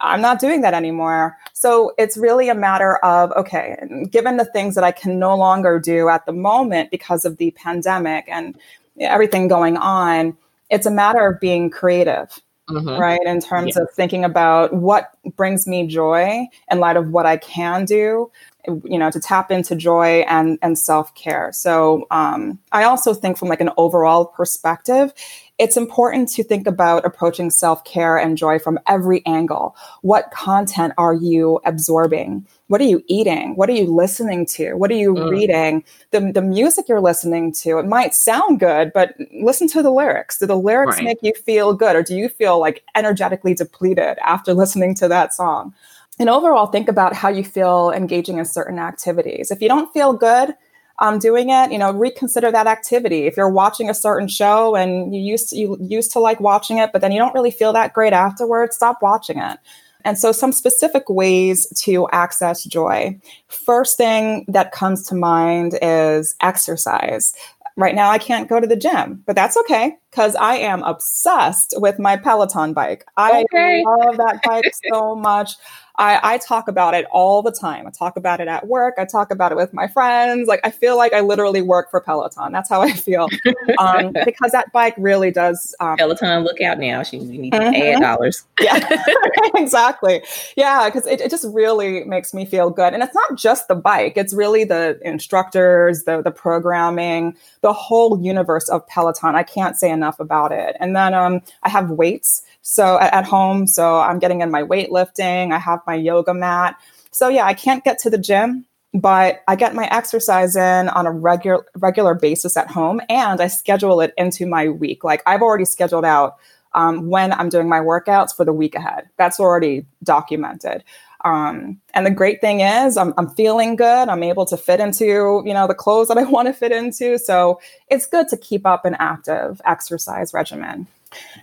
I'm 0.00 0.22
not 0.22 0.40
doing 0.40 0.62
that 0.62 0.72
anymore. 0.72 1.36
So 1.52 1.92
it's 1.98 2.16
really 2.16 2.48
a 2.48 2.54
matter 2.54 2.96
of 2.98 3.32
okay, 3.32 3.76
given 4.10 4.36
the 4.36 4.44
things 4.46 4.74
that 4.76 4.84
I 4.84 4.92
can 4.92 5.18
no 5.18 5.36
longer 5.36 5.78
do 5.78 6.08
at 6.08 6.24
the 6.24 6.32
moment 6.32 6.90
because 6.90 7.24
of 7.24 7.36
the 7.36 7.50
pandemic 7.50 8.24
and 8.28 8.56
everything 9.00 9.48
going 9.48 9.76
on, 9.76 10.36
it's 10.70 10.86
a 10.86 10.90
matter 10.90 11.26
of 11.26 11.40
being 11.40 11.70
creative 11.70 12.40
mm-hmm. 12.68 13.00
right? 13.00 13.20
In 13.24 13.40
terms 13.40 13.76
of 13.76 13.90
thinking 13.92 14.24
about 14.24 14.72
what 14.72 15.10
brings 15.36 15.66
me 15.66 15.86
joy 15.86 16.46
in 16.70 16.80
light 16.80 16.96
of 16.96 17.10
what 17.10 17.26
I 17.26 17.36
can 17.36 17.84
do, 17.84 18.30
you 18.66 18.98
know, 18.98 19.10
to 19.10 19.20
tap 19.20 19.50
into 19.50 19.76
joy 19.76 20.24
and 20.28 20.58
and 20.62 20.78
self 20.78 21.14
care. 21.14 21.50
So 21.52 22.06
um, 22.10 22.58
I 22.72 22.84
also 22.84 23.14
think 23.14 23.36
from 23.36 23.48
like 23.48 23.60
an 23.60 23.70
overall 23.76 24.26
perspective, 24.26 25.12
it's 25.58 25.76
important 25.76 26.28
to 26.30 26.44
think 26.44 26.66
about 26.66 27.04
approaching 27.04 27.50
self 27.50 27.84
care 27.84 28.16
and 28.16 28.36
joy 28.36 28.58
from 28.58 28.78
every 28.86 29.24
angle. 29.26 29.76
What 30.02 30.30
content 30.30 30.94
are 30.98 31.14
you 31.14 31.60
absorbing? 31.64 32.46
What 32.68 32.80
are 32.80 32.84
you 32.84 33.02
eating? 33.08 33.56
What 33.56 33.68
are 33.68 33.74
you 33.74 33.86
listening 33.86 34.46
to? 34.46 34.74
What 34.74 34.90
are 34.90 34.96
you 34.96 35.14
mm. 35.14 35.30
reading? 35.30 35.84
The, 36.12 36.32
the 36.32 36.40
music 36.40 36.88
you're 36.88 37.00
listening 37.00 37.52
to, 37.52 37.78
it 37.78 37.86
might 37.86 38.14
sound 38.14 38.58
good, 38.58 38.90
but 38.94 39.14
listen 39.34 39.68
to 39.68 39.82
the 39.82 39.90
lyrics. 39.90 40.38
Do 40.38 40.46
the 40.46 40.56
lyrics 40.56 40.96
right. 40.96 41.04
make 41.04 41.18
you 41.22 41.34
feel 41.34 41.74
good 41.74 41.94
or 41.94 42.02
do 42.02 42.16
you 42.16 42.28
feel 42.28 42.58
like 42.58 42.82
energetically 42.94 43.54
depleted 43.54 44.18
after 44.24 44.54
listening 44.54 44.94
to 44.96 45.08
that 45.08 45.34
song? 45.34 45.74
And 46.18 46.30
overall, 46.30 46.66
think 46.66 46.88
about 46.88 47.12
how 47.12 47.28
you 47.28 47.44
feel 47.44 47.90
engaging 47.90 48.38
in 48.38 48.44
certain 48.44 48.78
activities. 48.78 49.50
If 49.50 49.60
you 49.60 49.68
don't 49.68 49.92
feel 49.92 50.12
good, 50.12 50.54
um, 51.00 51.18
doing 51.18 51.50
it, 51.50 51.72
you 51.72 51.78
know, 51.78 51.92
reconsider 51.92 52.52
that 52.52 52.66
activity. 52.66 53.26
If 53.26 53.36
you're 53.36 53.50
watching 53.50 53.90
a 53.90 53.94
certain 53.94 54.28
show 54.28 54.76
and 54.76 55.14
you 55.14 55.20
used 55.20 55.48
to, 55.50 55.56
you 55.56 55.76
used 55.80 56.12
to 56.12 56.20
like 56.20 56.38
watching 56.40 56.78
it, 56.78 56.90
but 56.92 57.00
then 57.00 57.10
you 57.10 57.18
don't 57.18 57.34
really 57.34 57.50
feel 57.50 57.72
that 57.72 57.92
great 57.92 58.12
afterwards, 58.12 58.76
stop 58.76 59.02
watching 59.02 59.38
it. 59.38 59.58
And 60.04 60.18
so, 60.18 60.32
some 60.32 60.52
specific 60.52 61.08
ways 61.08 61.66
to 61.82 62.08
access 62.12 62.64
joy. 62.64 63.18
First 63.48 63.96
thing 63.96 64.44
that 64.48 64.72
comes 64.72 65.06
to 65.08 65.14
mind 65.14 65.78
is 65.82 66.34
exercise. 66.40 67.34
Right 67.76 67.94
now, 67.94 68.10
I 68.10 68.18
can't 68.18 68.48
go 68.48 68.60
to 68.60 68.66
the 68.66 68.76
gym, 68.76 69.22
but 69.26 69.34
that's 69.34 69.56
okay 69.56 69.96
because 70.10 70.36
I 70.36 70.56
am 70.56 70.82
obsessed 70.84 71.74
with 71.78 71.98
my 71.98 72.16
Peloton 72.16 72.72
bike. 72.72 73.04
I 73.16 73.44
okay. 73.52 73.82
love 73.84 74.16
that 74.18 74.42
bike 74.44 74.72
so 74.92 75.16
much. 75.16 75.54
I, 75.96 76.34
I 76.34 76.38
talk 76.38 76.66
about 76.66 76.94
it 76.94 77.06
all 77.12 77.40
the 77.40 77.52
time. 77.52 77.86
I 77.86 77.90
talk 77.90 78.16
about 78.16 78.40
it 78.40 78.48
at 78.48 78.66
work. 78.66 78.94
I 78.98 79.04
talk 79.04 79.30
about 79.30 79.52
it 79.52 79.54
with 79.54 79.72
my 79.72 79.86
friends. 79.86 80.48
Like 80.48 80.60
I 80.64 80.70
feel 80.70 80.96
like 80.96 81.12
I 81.12 81.20
literally 81.20 81.62
work 81.62 81.90
for 81.90 82.00
Peloton. 82.00 82.50
That's 82.52 82.68
how 82.68 82.82
I 82.82 82.92
feel 82.92 83.28
um, 83.78 84.12
because 84.24 84.50
that 84.52 84.72
bike 84.72 84.94
really 84.98 85.30
does. 85.30 85.74
Um, 85.78 85.96
Peloton, 85.96 86.42
look 86.42 86.60
out 86.60 86.80
now! 86.80 87.04
She 87.04 87.18
need 87.18 87.52
to 87.52 87.58
mm-hmm. 87.58 87.74
add 87.74 88.00
dollars. 88.00 88.44
yeah, 88.60 89.02
exactly. 89.54 90.22
Yeah, 90.56 90.88
because 90.88 91.06
it, 91.06 91.20
it 91.20 91.30
just 91.30 91.46
really 91.50 92.02
makes 92.04 92.34
me 92.34 92.44
feel 92.44 92.70
good. 92.70 92.92
And 92.92 93.02
it's 93.02 93.14
not 93.14 93.38
just 93.38 93.68
the 93.68 93.76
bike; 93.76 94.14
it's 94.16 94.34
really 94.34 94.64
the 94.64 94.98
instructors, 95.02 96.04
the 96.04 96.22
the 96.22 96.32
programming, 96.32 97.36
the 97.60 97.72
whole 97.72 98.20
universe 98.20 98.68
of 98.68 98.86
Peloton. 98.88 99.36
I 99.36 99.44
can't 99.44 99.76
say 99.76 99.90
enough 99.90 100.18
about 100.18 100.50
it. 100.50 100.76
And 100.80 100.96
then 100.96 101.14
um, 101.14 101.40
I 101.62 101.68
have 101.68 101.90
weights. 101.90 102.42
So 102.66 102.98
at 102.98 103.26
home, 103.26 103.66
so 103.66 103.98
I'm 103.98 104.18
getting 104.18 104.40
in 104.40 104.50
my 104.50 104.62
weightlifting. 104.62 105.52
I 105.52 105.58
have 105.58 105.83
my 105.86 105.94
yoga 105.94 106.34
mat. 106.34 106.76
So 107.10 107.28
yeah, 107.28 107.44
I 107.44 107.54
can't 107.54 107.84
get 107.84 107.98
to 108.00 108.10
the 108.10 108.18
gym, 108.18 108.66
but 108.92 109.42
I 109.48 109.56
get 109.56 109.74
my 109.74 109.86
exercise 109.86 110.56
in 110.56 110.88
on 110.88 111.06
a 111.06 111.12
regular 111.12 111.64
regular 111.76 112.14
basis 112.14 112.56
at 112.56 112.70
home, 112.70 113.00
and 113.08 113.40
I 113.40 113.48
schedule 113.48 114.00
it 114.00 114.12
into 114.16 114.46
my 114.46 114.68
week. 114.68 115.04
Like 115.04 115.22
I've 115.26 115.42
already 115.42 115.64
scheduled 115.64 116.04
out 116.04 116.36
um, 116.74 117.08
when 117.08 117.32
I'm 117.32 117.48
doing 117.48 117.68
my 117.68 117.80
workouts 117.80 118.34
for 118.34 118.44
the 118.44 118.52
week 118.52 118.74
ahead. 118.74 119.08
That's 119.16 119.40
already 119.40 119.86
documented. 120.02 120.84
Um, 121.24 121.80
and 121.94 122.04
the 122.04 122.10
great 122.10 122.42
thing 122.42 122.60
is 122.60 122.96
I'm, 122.98 123.14
I'm 123.16 123.30
feeling 123.30 123.76
good. 123.76 124.08
I'm 124.08 124.22
able 124.22 124.44
to 124.46 124.58
fit 124.58 124.78
into, 124.78 125.42
you 125.46 125.54
know, 125.54 125.66
the 125.66 125.74
clothes 125.74 126.08
that 126.08 126.18
I 126.18 126.24
want 126.30 126.48
to 126.48 126.52
fit 126.52 126.70
into. 126.70 127.18
So 127.18 127.60
it's 127.88 128.06
good 128.06 128.28
to 128.28 128.36
keep 128.36 128.66
up 128.66 128.84
an 128.84 128.94
active 128.98 129.60
exercise 129.64 130.34
regimen. 130.34 130.86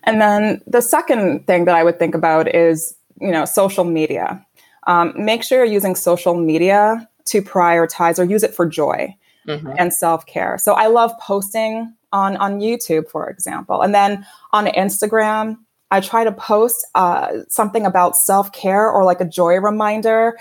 And 0.04 0.22
then 0.22 0.62
the 0.68 0.82
second 0.82 1.48
thing 1.48 1.66
that 1.66 1.76
I 1.76 1.84
would 1.84 1.98
think 1.98 2.14
about 2.14 2.54
is, 2.54 2.96
you 3.22 3.32
know, 3.32 3.46
social 3.46 3.84
media. 3.84 4.46
Um, 4.88 5.14
make 5.16 5.44
sure 5.44 5.60
you're 5.60 5.74
using 5.74 5.96
social 5.96 6.36
media 6.36 7.08
to 7.26 7.42
prioritize 7.42 8.18
or 8.20 8.24
use 8.24 8.44
it 8.44 8.54
for 8.54 8.66
joy 8.66 9.16
mm-hmm. 9.48 9.72
and 9.78 9.94
self 9.94 10.26
care. 10.26 10.58
So 10.58 10.74
I 10.74 10.88
love 10.88 11.12
posting 11.20 11.94
on 12.12 12.38
on 12.38 12.60
YouTube, 12.60 13.08
for 13.10 13.30
example, 13.30 13.82
and 13.82 13.94
then 13.94 14.26
on 14.52 14.66
Instagram. 14.66 15.58
I 15.94 16.00
try 16.00 16.24
to 16.24 16.32
post 16.32 16.88
uh, 16.96 17.40
something 17.50 17.86
about 17.86 18.16
self 18.16 18.52
care 18.54 18.90
or 18.90 19.04
like 19.04 19.22
a 19.22 19.26
joy 19.26 19.56
reminder 19.56 20.38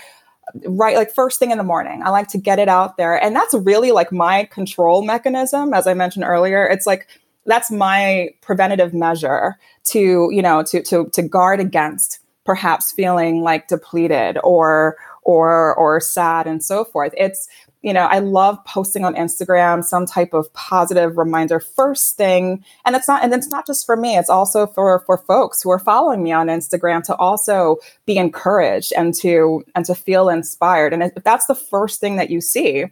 right 0.65 0.95
like 0.97 1.13
first 1.13 1.39
thing 1.39 1.51
in 1.51 1.57
the 1.57 1.63
morning 1.63 2.01
i 2.03 2.09
like 2.09 2.27
to 2.27 2.37
get 2.37 2.59
it 2.59 2.67
out 2.67 2.97
there 2.97 3.15
and 3.21 3.35
that's 3.35 3.53
really 3.53 3.91
like 3.91 4.11
my 4.11 4.43
control 4.45 5.01
mechanism 5.01 5.73
as 5.73 5.87
i 5.87 5.93
mentioned 5.93 6.25
earlier 6.25 6.65
it's 6.65 6.85
like 6.85 7.07
that's 7.45 7.71
my 7.71 8.29
preventative 8.41 8.93
measure 8.93 9.57
to 9.83 10.29
you 10.31 10.41
know 10.41 10.63
to 10.63 10.81
to 10.81 11.09
to 11.13 11.21
guard 11.21 11.59
against 11.59 12.19
perhaps 12.51 12.91
feeling 12.91 13.41
like 13.41 13.69
depleted 13.69 14.37
or 14.43 14.97
or 15.21 15.73
or 15.75 16.01
sad 16.01 16.47
and 16.47 16.61
so 16.61 16.83
forth. 16.83 17.13
It's 17.15 17.47
you 17.81 17.93
know 17.93 18.07
i 18.11 18.19
love 18.19 18.63
posting 18.65 19.05
on 19.05 19.15
instagram 19.15 19.83
some 19.83 20.05
type 20.05 20.33
of 20.33 20.51
positive 20.53 21.17
reminder 21.17 21.61
first 21.61 22.17
thing. 22.17 22.61
And 22.83 22.93
it's 22.93 23.07
not 23.07 23.23
and 23.23 23.33
it's 23.33 23.47
not 23.47 23.65
just 23.65 23.85
for 23.85 23.95
me 23.95 24.17
it's 24.17 24.29
also 24.29 24.67
for 24.67 24.99
for 25.05 25.17
folks 25.17 25.63
who 25.63 25.71
are 25.71 25.79
following 25.79 26.21
me 26.21 26.33
on 26.33 26.47
instagram 26.47 27.01
to 27.03 27.15
also 27.15 27.77
be 28.05 28.17
encouraged 28.17 28.91
and 28.97 29.13
to 29.21 29.63
and 29.73 29.85
to 29.85 29.95
feel 29.95 30.27
inspired. 30.27 30.91
And 30.91 31.03
if 31.03 31.23
that's 31.23 31.45
the 31.45 31.55
first 31.55 32.01
thing 32.01 32.17
that 32.17 32.29
you 32.29 32.41
see 32.41 32.87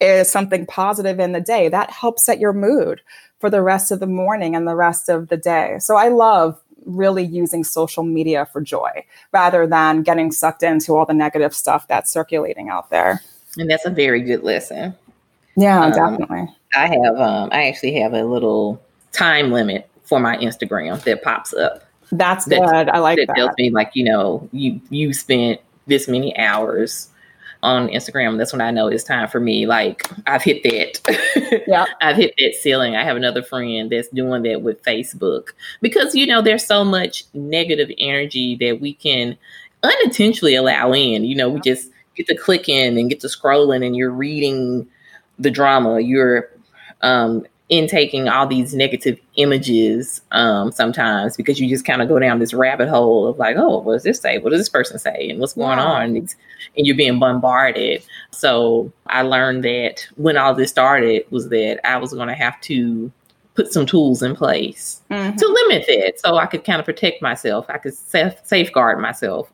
is 0.00 0.28
something 0.28 0.66
positive 0.66 1.20
in 1.20 1.30
the 1.30 1.40
day 1.40 1.68
that 1.68 1.90
helps 1.90 2.24
set 2.24 2.40
your 2.40 2.52
mood 2.52 3.00
for 3.38 3.48
the 3.48 3.62
rest 3.62 3.92
of 3.92 4.00
the 4.00 4.06
morning 4.06 4.56
and 4.56 4.66
the 4.66 4.74
rest 4.74 5.08
of 5.08 5.28
the 5.28 5.36
day. 5.36 5.76
So 5.78 5.96
I 5.96 6.08
love 6.08 6.60
really 6.86 7.24
using 7.24 7.64
social 7.64 8.02
media 8.02 8.46
for 8.52 8.60
joy 8.60 9.04
rather 9.32 9.66
than 9.66 10.02
getting 10.02 10.30
sucked 10.30 10.62
into 10.62 10.94
all 10.96 11.06
the 11.06 11.14
negative 11.14 11.54
stuff 11.54 11.88
that's 11.88 12.10
circulating 12.10 12.68
out 12.68 12.90
there. 12.90 13.22
And 13.56 13.70
that's 13.70 13.86
a 13.86 13.90
very 13.90 14.20
good 14.20 14.42
lesson. 14.42 14.94
Yeah, 15.56 15.84
um, 15.84 15.92
definitely. 15.92 16.48
I 16.74 16.86
have 16.88 17.16
um 17.16 17.48
I 17.52 17.68
actually 17.68 17.94
have 18.00 18.12
a 18.14 18.24
little 18.24 18.82
time 19.12 19.52
limit 19.52 19.88
for 20.02 20.20
my 20.20 20.36
Instagram 20.38 21.02
that 21.04 21.22
pops 21.22 21.54
up. 21.54 21.84
That's 22.12 22.44
that, 22.46 22.60
good. 22.60 22.88
I 22.88 22.98
like 22.98 23.18
that. 23.18 23.28
That 23.28 23.36
tells 23.36 23.54
me 23.58 23.70
like, 23.70 23.90
you 23.94 24.04
know, 24.04 24.48
you 24.52 24.80
you 24.90 25.12
spent 25.12 25.60
this 25.86 26.08
many 26.08 26.36
hours 26.36 27.08
on 27.64 27.88
Instagram, 27.88 28.36
that's 28.36 28.52
when 28.52 28.60
I 28.60 28.70
know 28.70 28.88
it's 28.88 29.02
time 29.02 29.26
for 29.26 29.40
me. 29.40 29.66
Like 29.66 30.08
I've 30.26 30.42
hit 30.42 30.62
that. 30.62 31.64
Yeah. 31.66 31.86
I've 32.00 32.16
hit 32.16 32.34
that 32.38 32.54
ceiling. 32.60 32.94
I 32.94 33.04
have 33.04 33.16
another 33.16 33.42
friend 33.42 33.90
that's 33.90 34.08
doing 34.08 34.42
that 34.42 34.62
with 34.62 34.82
Facebook 34.82 35.52
because 35.80 36.14
you 36.14 36.26
know 36.26 36.42
there's 36.42 36.64
so 36.64 36.84
much 36.84 37.24
negative 37.32 37.90
energy 37.96 38.56
that 38.56 38.80
we 38.80 38.92
can 38.92 39.36
unintentionally 39.82 40.54
allow 40.54 40.92
in. 40.92 41.24
You 41.24 41.34
know, 41.36 41.48
we 41.48 41.60
just 41.60 41.90
get 42.16 42.26
to 42.26 42.36
click 42.36 42.68
in 42.68 42.98
and 42.98 43.08
get 43.08 43.20
to 43.20 43.28
scrolling 43.28 43.84
and 43.84 43.96
you're 43.96 44.10
reading 44.10 44.86
the 45.38 45.50
drama. 45.50 46.00
You're 46.00 46.50
um, 47.00 47.46
intaking 47.70 48.28
all 48.28 48.46
these 48.46 48.74
negative 48.74 49.18
images 49.36 50.20
um, 50.32 50.70
sometimes 50.70 51.36
because 51.36 51.58
you 51.58 51.68
just 51.68 51.86
kind 51.86 52.02
of 52.02 52.08
go 52.08 52.18
down 52.18 52.38
this 52.38 52.52
rabbit 52.52 52.88
hole 52.88 53.26
of 53.26 53.38
like, 53.38 53.56
oh, 53.56 53.78
what 53.78 53.94
does 53.94 54.02
this 54.02 54.20
say? 54.20 54.38
What 54.38 54.50
does 54.50 54.60
this 54.60 54.68
person 54.68 54.98
say? 54.98 55.30
And 55.30 55.40
what's 55.40 55.54
going 55.54 55.78
yeah. 55.78 55.84
on? 55.84 56.02
And, 56.16 56.34
and 56.76 56.86
you're 56.86 56.96
being 56.96 57.18
bombarded. 57.18 58.04
So 58.32 58.92
I 59.06 59.22
learned 59.22 59.64
that 59.64 60.06
when 60.16 60.36
all 60.36 60.54
this 60.54 60.70
started 60.70 61.24
was 61.30 61.48
that 61.48 61.80
I 61.88 61.96
was 61.96 62.12
going 62.12 62.28
to 62.28 62.34
have 62.34 62.60
to 62.62 63.10
put 63.54 63.72
some 63.72 63.86
tools 63.86 64.22
in 64.22 64.34
place 64.36 65.00
mm-hmm. 65.10 65.36
to 65.36 65.46
limit 65.46 65.86
that 65.86 66.20
so 66.20 66.36
I 66.36 66.46
could 66.46 66.64
kind 66.64 66.80
of 66.80 66.84
protect 66.84 67.22
myself. 67.22 67.66
I 67.68 67.78
could 67.78 67.94
safeguard 67.94 69.00
myself 69.00 69.50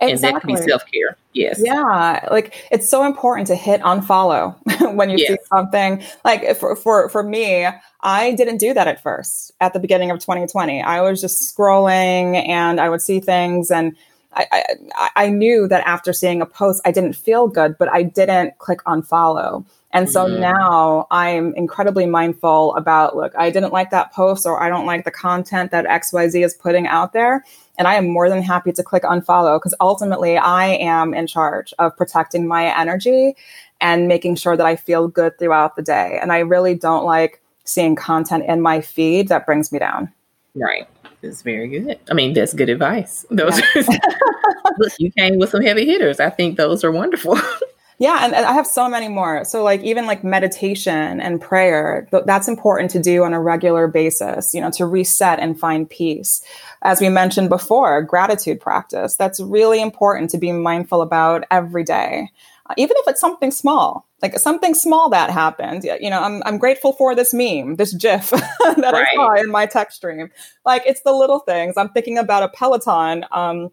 Exactly. 0.00 0.28
And 0.28 0.36
that 0.36 0.40
could 0.40 0.64
be 0.64 0.70
self 0.70 0.84
care. 0.90 1.16
Yes. 1.32 1.60
Yeah. 1.62 2.26
Like 2.30 2.54
it's 2.70 2.88
so 2.88 3.04
important 3.04 3.46
to 3.48 3.54
hit 3.54 3.80
unfollow 3.82 4.56
when 4.94 5.10
you 5.10 5.16
yes. 5.18 5.28
see 5.28 5.36
something. 5.48 6.02
Like 6.24 6.56
for, 6.56 6.76
for, 6.76 7.08
for 7.08 7.22
me, 7.22 7.66
I 8.00 8.32
didn't 8.32 8.58
do 8.58 8.74
that 8.74 8.86
at 8.86 9.02
first 9.02 9.52
at 9.60 9.72
the 9.72 9.80
beginning 9.80 10.10
of 10.10 10.18
2020. 10.20 10.82
I 10.82 11.00
was 11.00 11.20
just 11.20 11.56
scrolling 11.56 12.46
and 12.48 12.80
I 12.80 12.88
would 12.88 13.02
see 13.02 13.20
things 13.20 13.70
and 13.70 13.96
I, 14.36 14.64
I, 14.96 15.10
I 15.16 15.28
knew 15.28 15.68
that 15.68 15.86
after 15.86 16.12
seeing 16.12 16.42
a 16.42 16.46
post, 16.46 16.82
I 16.84 16.90
didn't 16.90 17.14
feel 17.14 17.46
good, 17.46 17.78
but 17.78 17.88
I 17.88 18.02
didn't 18.02 18.58
click 18.58 18.82
unfollow. 18.84 19.64
And 19.94 20.10
so 20.10 20.26
mm-hmm. 20.26 20.40
now 20.40 21.06
I'm 21.12 21.54
incredibly 21.54 22.04
mindful 22.04 22.74
about 22.74 23.16
look, 23.16 23.32
I 23.38 23.50
didn't 23.50 23.72
like 23.72 23.90
that 23.90 24.12
post 24.12 24.44
or 24.44 24.60
I 24.60 24.68
don't 24.68 24.86
like 24.86 25.04
the 25.04 25.12
content 25.12 25.70
that 25.70 25.86
XYZ 25.86 26.44
is 26.44 26.52
putting 26.52 26.88
out 26.88 27.12
there. 27.12 27.44
And 27.78 27.86
I 27.86 27.94
am 27.94 28.08
more 28.08 28.28
than 28.28 28.42
happy 28.42 28.72
to 28.72 28.82
click 28.82 29.04
unfollow 29.04 29.56
because 29.56 29.74
ultimately 29.80 30.36
I 30.36 30.66
am 30.66 31.14
in 31.14 31.28
charge 31.28 31.72
of 31.78 31.96
protecting 31.96 32.46
my 32.46 32.78
energy 32.78 33.36
and 33.80 34.08
making 34.08 34.34
sure 34.34 34.56
that 34.56 34.66
I 34.66 34.74
feel 34.74 35.06
good 35.06 35.38
throughout 35.38 35.76
the 35.76 35.82
day. 35.82 36.18
And 36.20 36.32
I 36.32 36.40
really 36.40 36.74
don't 36.74 37.04
like 37.04 37.40
seeing 37.64 37.94
content 37.94 38.44
in 38.46 38.60
my 38.60 38.80
feed 38.80 39.28
that 39.28 39.46
brings 39.46 39.70
me 39.70 39.78
down. 39.78 40.12
Right. 40.56 40.88
It's 41.22 41.42
very 41.42 41.68
good. 41.68 41.98
I 42.10 42.14
mean, 42.14 42.34
that's 42.34 42.52
good 42.52 42.68
advice. 42.68 43.24
Those 43.30 43.60
yeah. 43.76 43.82
look, 44.78 44.92
you 44.98 45.12
came 45.12 45.38
with 45.38 45.50
some 45.50 45.62
heavy 45.62 45.86
hitters. 45.86 46.18
I 46.18 46.30
think 46.30 46.56
those 46.56 46.82
are 46.82 46.90
wonderful. 46.90 47.38
Yeah, 47.98 48.24
and, 48.24 48.34
and, 48.34 48.44
I 48.44 48.52
have 48.52 48.66
so 48.66 48.88
many 48.88 49.08
more. 49.08 49.44
So 49.44 49.62
like 49.62 49.80
even 49.82 50.06
like 50.06 50.24
meditation 50.24 51.20
and 51.20 51.40
prayer, 51.40 52.08
th- 52.10 52.24
that's 52.26 52.48
important 52.48 52.90
to 52.92 52.98
do 53.00 53.22
on 53.22 53.32
a 53.32 53.40
regular 53.40 53.86
basis, 53.86 54.52
you 54.52 54.60
know, 54.60 54.70
to 54.72 54.86
reset 54.86 55.38
and 55.38 55.58
find 55.58 55.88
peace. 55.88 56.42
As 56.82 57.00
we 57.00 57.08
mentioned 57.08 57.48
before, 57.48 58.02
gratitude 58.02 58.60
practice. 58.60 59.16
That's 59.16 59.40
really 59.40 59.80
important 59.80 60.30
to 60.30 60.38
be 60.38 60.50
mindful 60.50 61.02
about 61.02 61.44
every 61.50 61.84
day. 61.84 62.30
Uh, 62.68 62.74
even 62.78 62.96
if 62.98 63.08
it's 63.08 63.20
something 63.20 63.50
small, 63.50 64.08
like 64.22 64.38
something 64.38 64.74
small 64.74 65.10
that 65.10 65.30
happened. 65.30 65.84
You 65.84 66.08
know, 66.08 66.20
I'm 66.20 66.42
I'm 66.46 66.56
grateful 66.56 66.94
for 66.94 67.14
this 67.14 67.34
meme, 67.34 67.76
this 67.76 67.94
GIF 67.94 68.30
that 68.30 68.78
right. 68.78 69.06
I 69.12 69.14
saw 69.14 69.34
in 69.34 69.50
my 69.50 69.66
text 69.66 69.98
stream. 69.98 70.30
Like 70.64 70.82
it's 70.86 71.02
the 71.02 71.12
little 71.12 71.40
things. 71.40 71.76
I'm 71.76 71.90
thinking 71.90 72.16
about 72.16 72.42
a 72.42 72.48
Peloton 72.48 73.26
um, 73.32 73.70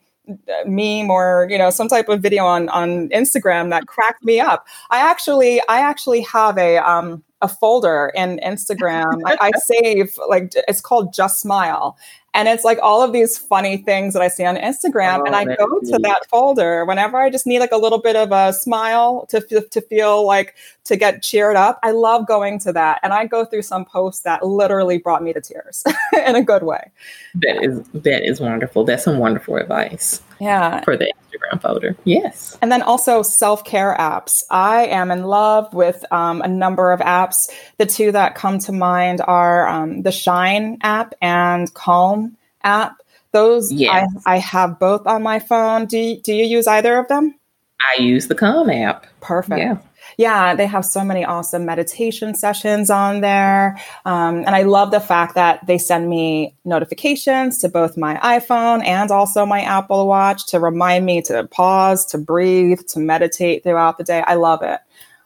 meme 0.66 1.10
or 1.10 1.48
you 1.50 1.58
know 1.58 1.70
some 1.70 1.88
type 1.88 2.10
of 2.10 2.22
video 2.22 2.46
on 2.46 2.70
on 2.70 3.10
Instagram 3.10 3.70
that 3.70 3.88
cracked 3.88 4.24
me 4.24 4.40
up. 4.40 4.68
I 4.90 5.00
actually 5.00 5.62
I 5.68 5.80
actually 5.80 6.22
have 6.22 6.58
a 6.58 6.78
um, 6.78 7.24
a 7.42 7.48
folder 7.48 8.12
in 8.16 8.40
Instagram. 8.46 9.20
I, 9.26 9.38
I, 9.42 9.52
save 9.58 10.18
like 10.30 10.54
it's 10.68 10.82
called 10.82 11.14
Just 11.14 11.40
Smile, 11.40 11.98
and 12.34 12.48
it's 12.48 12.64
like 12.64 12.80
all 12.82 13.04
of 13.04 13.12
these 13.12 13.38
funny 13.38 13.78
things 13.78 14.14
that 14.14 14.22
I 14.22 14.30
see 14.30 14.46
on 14.46 14.56
Instagram. 14.56 15.20
Oh, 15.20 15.24
and 15.26 15.36
I 15.36 15.44
go 15.44 15.68
to 15.80 16.00
that 16.02 16.26
folder 16.30 16.86
whenever 16.86 17.18
I 17.18 17.30
just 17.30 17.46
need 17.46 17.60
like 17.60 17.74
a 17.74 17.78
little 17.78 18.00
bit 18.00 18.16
of 18.16 18.32
a 18.32 18.54
smile 18.54 19.26
to, 19.30 19.42
to 19.42 19.82
feel 19.82 20.26
like 20.26 20.56
to 20.86 20.96
get 20.96 21.24
cheered 21.24 21.58
up. 21.58 21.80
I 21.84 21.92
love 21.92 22.28
going 22.28 22.58
to 22.60 22.74
that. 22.74 23.00
And 23.04 23.12
I 23.12 23.26
go 23.26 23.44
through 23.44 23.64
some 23.64 23.84
posts 23.84 24.22
that 24.22 24.46
literally 24.46 24.98
brought 24.98 25.24
me 25.24 25.34
to 25.34 25.42
tears 25.42 25.84
in 26.26 26.36
a 26.36 26.44
good 26.44 26.64
way. 26.64 26.92
That 27.36 27.64
is, 27.64 27.82
that 27.90 28.26
is 28.26 28.40
wonderful. 28.40 28.86
That's 28.86 29.04
some 29.04 29.18
wonderful 29.18 29.58
advice. 29.58 30.22
Yeah. 30.40 30.82
For 30.82 30.96
the 30.96 31.12
Folder. 31.62 31.96
Yes. 32.04 32.58
And 32.62 32.72
then 32.72 32.82
also 32.82 33.22
self 33.22 33.64
care 33.64 33.96
apps. 34.00 34.44
I 34.50 34.86
am 34.86 35.12
in 35.12 35.24
love 35.24 35.74
with 35.74 36.04
um, 36.12 36.42
a 36.42 36.48
number 36.48 36.92
of 36.92 37.00
apps. 37.00 37.50
The 37.78 37.86
two 37.86 38.12
that 38.12 38.36
come 38.36 38.60
to 38.60 38.72
mind 38.72 39.22
are 39.22 39.68
um, 39.68 40.04
the 40.04 40.12
Shine 40.12 40.78
app 40.82 41.14
and 41.22 41.74
Calm 41.74 42.38
app. 42.64 42.98
Those 43.32 43.72
yes. 43.72 44.10
I, 44.26 44.36
I 44.36 44.38
have 44.38 44.80
both 44.80 45.08
on 45.08 45.24
my 45.24 45.40
phone. 45.40 45.86
Do 45.86 45.98
you, 45.98 46.22
do 46.22 46.34
you 46.34 46.46
use 46.46 46.68
either 46.68 46.98
of 46.98 47.08
them? 47.08 47.36
I 47.98 48.02
use 48.02 48.28
the 48.28 48.36
Calm 48.36 48.70
app. 48.70 49.08
Perfect. 49.22 49.60
Yeah 49.60 49.78
yeah, 50.18 50.56
they 50.56 50.66
have 50.66 50.86
so 50.86 51.04
many 51.04 51.24
awesome 51.26 51.66
meditation 51.66 52.36
sessions 52.36 52.90
on 52.90 53.22
there. 53.22 53.80
Um, 54.06 54.38
and 54.38 54.50
I 54.50 54.64
love 54.64 54.92
the 54.92 55.00
fact 55.00 55.36
that 55.36 55.66
they 55.68 55.78
send 55.78 56.10
me 56.10 56.56
notifications 56.66 57.60
to 57.60 57.70
both 57.70 57.98
my 57.98 58.16
iPhone 58.18 58.86
and 58.86 59.12
also 59.12 59.46
my 59.46 59.62
Apple 59.62 60.08
Watch 60.08 60.48
to 60.48 60.60
remind 60.60 61.06
me 61.06 61.22
to 61.24 61.48
pause, 61.48 62.06
to 62.08 62.18
breathe, 62.18 62.80
to 62.90 63.00
meditate 63.00 63.64
throughout 63.64 63.98
the 63.98 64.04
day. 64.04 64.24
I 64.26 64.36
love 64.36 64.62
it. 64.62 64.80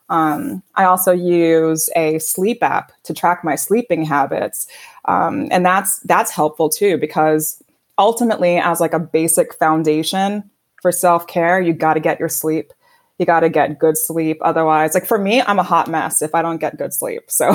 Um, 0.10 0.62
I 0.76 0.86
also 0.86 1.12
use 1.12 1.90
a 1.96 2.20
sleep 2.20 2.62
app 2.62 2.92
to 3.04 3.14
track 3.14 3.44
my 3.44 3.56
sleeping 3.56 4.06
habits, 4.06 4.68
um, 5.06 5.48
and 5.50 5.66
that's 5.66 6.00
that's 6.02 6.30
helpful 6.30 6.70
too 6.70 6.98
because 7.00 7.62
ultimately, 7.98 8.58
as 8.58 8.80
like 8.80 8.94
a 8.94 9.00
basic 9.00 9.56
foundation 9.56 10.50
for 10.82 10.92
self 10.92 11.26
care, 11.26 11.60
you 11.60 11.74
got 11.74 11.96
to 11.96 12.00
get 12.00 12.20
your 12.20 12.30
sleep 12.30 12.72
you 13.18 13.26
got 13.26 13.42
to 13.42 13.50
get 13.50 13.80
good 13.80 13.98
sleep. 13.98 14.38
Otherwise, 14.42 14.94
like 14.94 15.06
for 15.06 15.18
me, 15.18 15.42
I'm 15.42 15.60
a 15.60 15.64
hot 15.64 15.90
mess 15.90 16.22
if 16.22 16.36
I 16.36 16.42
don't 16.42 16.58
get 16.58 16.78
good 16.78 16.94
sleep. 16.94 17.24
So 17.36 17.50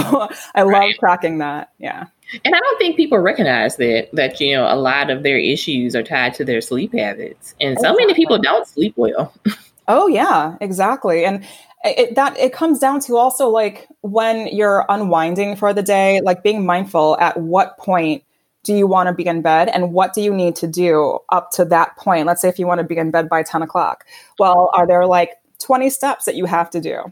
I 0.55 0.63
love 0.63 0.73
right. 0.73 0.95
tracking 1.01 1.39
that. 1.39 1.73
Yeah. 1.79 2.07
And 2.45 2.55
I 2.55 2.59
don't 2.59 2.79
think 2.79 2.97
people 2.97 3.19
recognize 3.19 3.77
that 3.77 4.09
that 4.13 4.39
you 4.41 4.55
know 4.55 4.67
a 4.73 4.77
lot 4.77 5.11
of 5.11 5.23
their 5.23 5.39
issues 5.39 5.97
are 5.97 6.03
tied 6.03 6.35
to 6.35 6.45
their 6.45 6.61
sleep 6.61 6.93
habits, 6.93 7.55
and 7.61 7.77
so 7.77 7.87
exactly. 7.87 8.05
many 8.05 8.15
people 8.15 8.39
don't 8.39 8.69
sleep 8.69 8.93
well. 8.97 9.35
oh 9.89 10.07
yeah, 10.07 10.57
exactly. 10.61 11.25
And 11.25 11.45
it, 11.83 12.15
that 12.15 12.39
it 12.39 12.53
comes 12.53 12.79
down 12.79 13.01
to 13.01 13.17
also 13.17 13.49
like 13.49 13.89
when 14.03 14.47
you're 14.49 14.85
unwinding 14.89 15.57
for 15.57 15.73
the 15.73 15.83
day, 15.83 16.21
like 16.21 16.43
being 16.43 16.65
mindful 16.65 17.19
at 17.19 17.37
what 17.37 17.79
point 17.79 18.23
do 18.63 18.75
you 18.75 18.87
want 18.87 19.09
to 19.09 19.15
be 19.15 19.27
in 19.27 19.41
bed 19.43 19.69
and 19.69 19.93
what 19.93 20.13
do 20.13 20.21
you 20.21 20.35
need 20.35 20.55
to 20.57 20.67
do 20.67 21.19
up 21.31 21.51
to 21.53 21.65
that 21.65 21.97
point? 21.97 22.27
Let's 22.27 22.43
say 22.43 22.49
if 22.49 22.59
you 22.59 22.67
want 22.67 22.79
to 22.79 22.87
be 22.87 22.97
in 22.97 23.11
bed 23.11 23.29
by 23.29 23.43
10 23.43 23.63
o'clock. 23.63 24.05
Well, 24.39 24.71
are 24.75 24.87
there 24.87 25.07
like 25.07 25.31
20 25.61 25.91
steps 25.91 26.25
that 26.25 26.35
you 26.35 26.47
have 26.47 26.71
to 26.71 26.81
do 26.81 27.05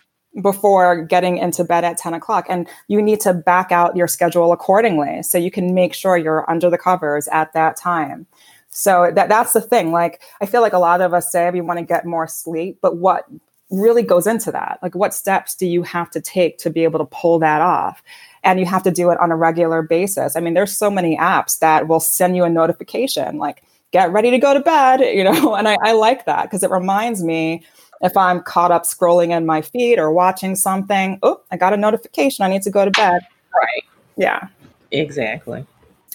before 0.43 1.03
getting 1.05 1.39
into 1.39 1.65
bed 1.65 1.85
at 1.85 1.99
10 1.99 2.15
o'clock. 2.15 2.47
And 2.49 2.69
you 2.87 3.03
need 3.03 3.21
to 3.21 3.35
back 3.35 3.73
out 3.73 3.97
your 3.97 4.07
schedule 4.07 4.53
accordingly 4.53 5.23
so 5.23 5.39
you 5.39 5.51
can 5.51 5.75
make 5.75 5.95
sure 5.95 6.17
you're 6.17 6.49
under 6.51 6.71
the 6.71 6.79
covers 6.79 7.29
at 7.29 7.53
that 7.55 7.77
time. 7.77 8.27
So 8.69 9.11
that, 9.15 9.29
that's 9.29 9.53
the 9.53 9.61
thing. 9.61 9.93
Like, 9.93 10.23
I 10.41 10.47
feel 10.47 10.61
like 10.61 10.75
a 10.75 10.79
lot 10.79 11.01
of 11.01 11.15
us 11.15 11.33
say 11.33 11.51
we 11.51 11.61
want 11.61 11.79
to 11.79 11.85
get 11.85 12.05
more 12.05 12.29
sleep, 12.29 12.79
but 12.81 12.99
what 12.99 13.25
really 13.71 14.03
goes 14.03 14.27
into 14.27 14.53
that? 14.53 14.79
Like, 14.83 14.95
what 14.95 15.15
steps 15.15 15.55
do 15.55 15.67
you 15.67 15.83
have 15.83 16.11
to 16.13 16.21
take 16.21 16.59
to 16.59 16.71
be 16.71 16.85
able 16.85 16.99
to 16.99 17.07
pull 17.07 17.39
that 17.41 17.61
off? 17.61 18.03
And 18.45 18.61
you 18.61 18.67
have 18.67 18.83
to 18.85 18.91
do 18.91 19.11
it 19.11 19.19
on 19.21 19.31
a 19.31 19.37
regular 19.37 19.83
basis. 19.83 20.37
I 20.37 20.41
mean, 20.41 20.55
there's 20.55 20.77
so 20.77 20.91
many 20.91 21.17
apps 21.17 21.59
that 21.59 21.89
will 21.89 22.01
send 22.01 22.37
you 22.37 22.45
a 22.45 22.51
notification 22.51 23.39
like, 23.39 23.63
get 23.91 24.13
ready 24.13 24.31
to 24.31 24.39
go 24.39 24.55
to 24.55 24.61
bed, 24.61 25.01
you 25.15 25.25
know, 25.25 25.55
and 25.55 25.69
I, 25.69 25.77
I 25.83 25.93
like 25.93 26.27
that 26.27 26.45
because 26.45 26.63
it 26.63 26.71
reminds 26.71 27.23
me 27.23 27.65
if 28.03 28.17
I'm 28.17 28.43
caught 28.43 28.71
up 28.71 28.85
scrolling 28.85 29.37
in 29.37 29.47
my 29.47 29.63
feed 29.63 29.99
or 29.99 30.13
watching 30.13 30.55
something, 30.57 31.19
oh, 31.23 31.41
I 31.51 31.57
got 31.57 31.73
a 31.73 31.77
notification. 31.77 32.45
I 32.45 32.49
need 32.49 32.63
to 32.63 32.71
go 32.71 32.85
to 32.85 32.91
bed. 32.91 33.23
Right. 33.55 33.85
Yeah. 34.17 34.49
Exactly. 34.91 35.67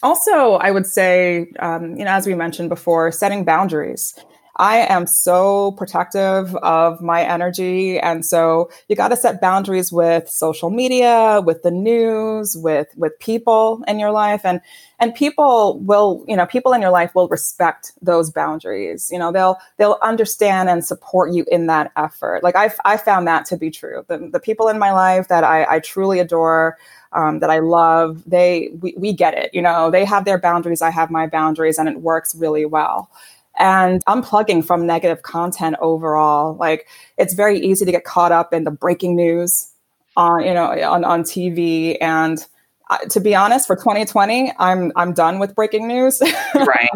Also, 0.01 0.53
I 0.55 0.71
would 0.71 0.85
say, 0.85 1.51
um, 1.59 1.97
you 1.97 2.05
know, 2.05 2.11
as 2.11 2.27
we 2.27 2.35
mentioned 2.35 2.69
before, 2.69 3.11
setting 3.11 3.45
boundaries. 3.45 4.13
I 4.57 4.85
am 4.87 5.07
so 5.07 5.71
protective 5.71 6.55
of 6.57 7.01
my 7.01 7.23
energy. 7.23 7.99
And 7.99 8.23
so 8.23 8.69
you 8.87 8.95
got 8.95 9.07
to 9.07 9.15
set 9.15 9.41
boundaries 9.41 9.91
with 9.91 10.29
social 10.29 10.69
media, 10.69 11.41
with 11.43 11.63
the 11.63 11.71
news, 11.71 12.55
with, 12.55 12.87
with 12.95 13.17
people 13.19 13.83
in 13.87 13.97
your 13.97 14.11
life. 14.11 14.41
And, 14.43 14.61
and 14.99 15.15
people 15.15 15.79
will, 15.79 16.23
you 16.27 16.35
know, 16.35 16.45
people 16.45 16.71
in 16.73 16.81
your 16.81 16.91
life 16.91 17.15
will 17.15 17.27
respect 17.29 17.93
those 17.99 18.29
boundaries. 18.29 19.09
You 19.11 19.17
know, 19.17 19.31
they'll, 19.31 19.57
they'll 19.77 19.97
understand 20.03 20.69
and 20.69 20.85
support 20.85 21.33
you 21.33 21.45
in 21.51 21.65
that 21.67 21.91
effort. 21.95 22.43
Like 22.43 22.55
I've, 22.55 22.79
I 22.85 22.97
found 22.97 23.27
that 23.27 23.45
to 23.47 23.57
be 23.57 23.71
true. 23.71 24.05
The, 24.07 24.29
the 24.31 24.39
people 24.39 24.67
in 24.67 24.77
my 24.77 24.91
life 24.91 25.29
that 25.29 25.43
I, 25.43 25.65
I 25.67 25.79
truly 25.79 26.19
adore, 26.19 26.77
um, 27.11 27.39
that 27.39 27.49
I 27.49 27.59
love, 27.59 28.23
they, 28.25 28.69
we, 28.81 28.93
we 28.97 29.13
get 29.13 29.35
it. 29.35 29.51
You 29.53 29.63
know, 29.63 29.89
they 29.89 30.05
have 30.05 30.25
their 30.25 30.39
boundaries. 30.39 30.81
I 30.81 30.91
have 30.91 31.09
my 31.09 31.25
boundaries 31.25 31.79
and 31.79 31.89
it 31.89 32.01
works 32.01 32.35
really 32.35 32.65
well 32.65 33.09
and 33.57 34.03
unplugging 34.05 34.65
from 34.65 34.85
negative 34.85 35.23
content 35.23 35.75
overall. 35.79 36.55
Like 36.55 36.87
it's 37.17 37.33
very 37.33 37.59
easy 37.59 37.85
to 37.85 37.91
get 37.91 38.03
caught 38.03 38.31
up 38.31 38.53
in 38.53 38.63
the 38.63 38.71
breaking 38.71 39.15
news 39.15 39.69
on 40.15 40.43
you 40.43 40.53
know 40.53 40.67
on, 40.83 41.03
on 41.03 41.23
TV 41.23 41.97
and 42.01 42.45
uh, 42.89 42.97
to 43.09 43.19
be 43.19 43.33
honest, 43.33 43.65
for 43.65 43.75
2020, 43.75 44.53
I'm 44.59 44.91
I'm 44.95 45.13
done 45.13 45.39
with 45.39 45.55
breaking 45.55 45.87
news. 45.87 46.21
Right. 46.53 46.89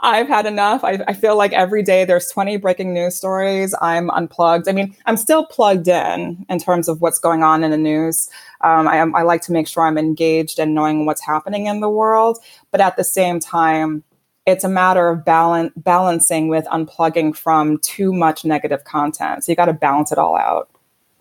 I've 0.00 0.28
had 0.28 0.44
enough. 0.46 0.84
I, 0.84 0.98
I, 1.08 1.14
feel 1.14 1.36
like 1.36 1.52
every 1.52 1.82
day 1.82 2.04
there's 2.04 2.28
20 2.30 2.58
breaking 2.58 2.92
news 2.92 3.14
stories. 3.14 3.74
I'm 3.80 4.10
unplugged. 4.10 4.68
I 4.68 4.72
mean, 4.72 4.94
I'm 5.06 5.16
still 5.16 5.46
plugged 5.46 5.88
in 5.88 6.44
in 6.50 6.58
terms 6.58 6.88
of 6.88 7.00
what's 7.00 7.18
going 7.18 7.42
on 7.42 7.64
in 7.64 7.70
the 7.70 7.78
news. 7.78 8.28
Um, 8.60 8.88
I, 8.88 8.98
I 8.98 9.22
like 9.22 9.40
to 9.42 9.52
make 9.52 9.66
sure 9.66 9.86
I'm 9.86 9.96
engaged 9.96 10.58
and 10.58 10.74
knowing 10.74 11.06
what's 11.06 11.24
happening 11.24 11.66
in 11.66 11.80
the 11.80 11.88
world, 11.88 12.38
but 12.70 12.80
at 12.80 12.96
the 12.96 13.04
same 13.04 13.40
time, 13.40 14.04
it's 14.46 14.64
a 14.64 14.68
matter 14.68 15.08
of 15.08 15.24
balance, 15.24 15.72
balancing 15.76 16.48
with 16.48 16.64
unplugging 16.66 17.36
from 17.36 17.78
too 17.78 18.12
much 18.12 18.44
negative 18.44 18.84
content. 18.84 19.44
So 19.44 19.52
you 19.52 19.56
got 19.56 19.66
to 19.66 19.72
balance 19.72 20.12
it 20.12 20.18
all 20.18 20.36
out. 20.36 20.70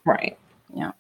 Right. 0.05 0.38
Yeah. 0.73 0.91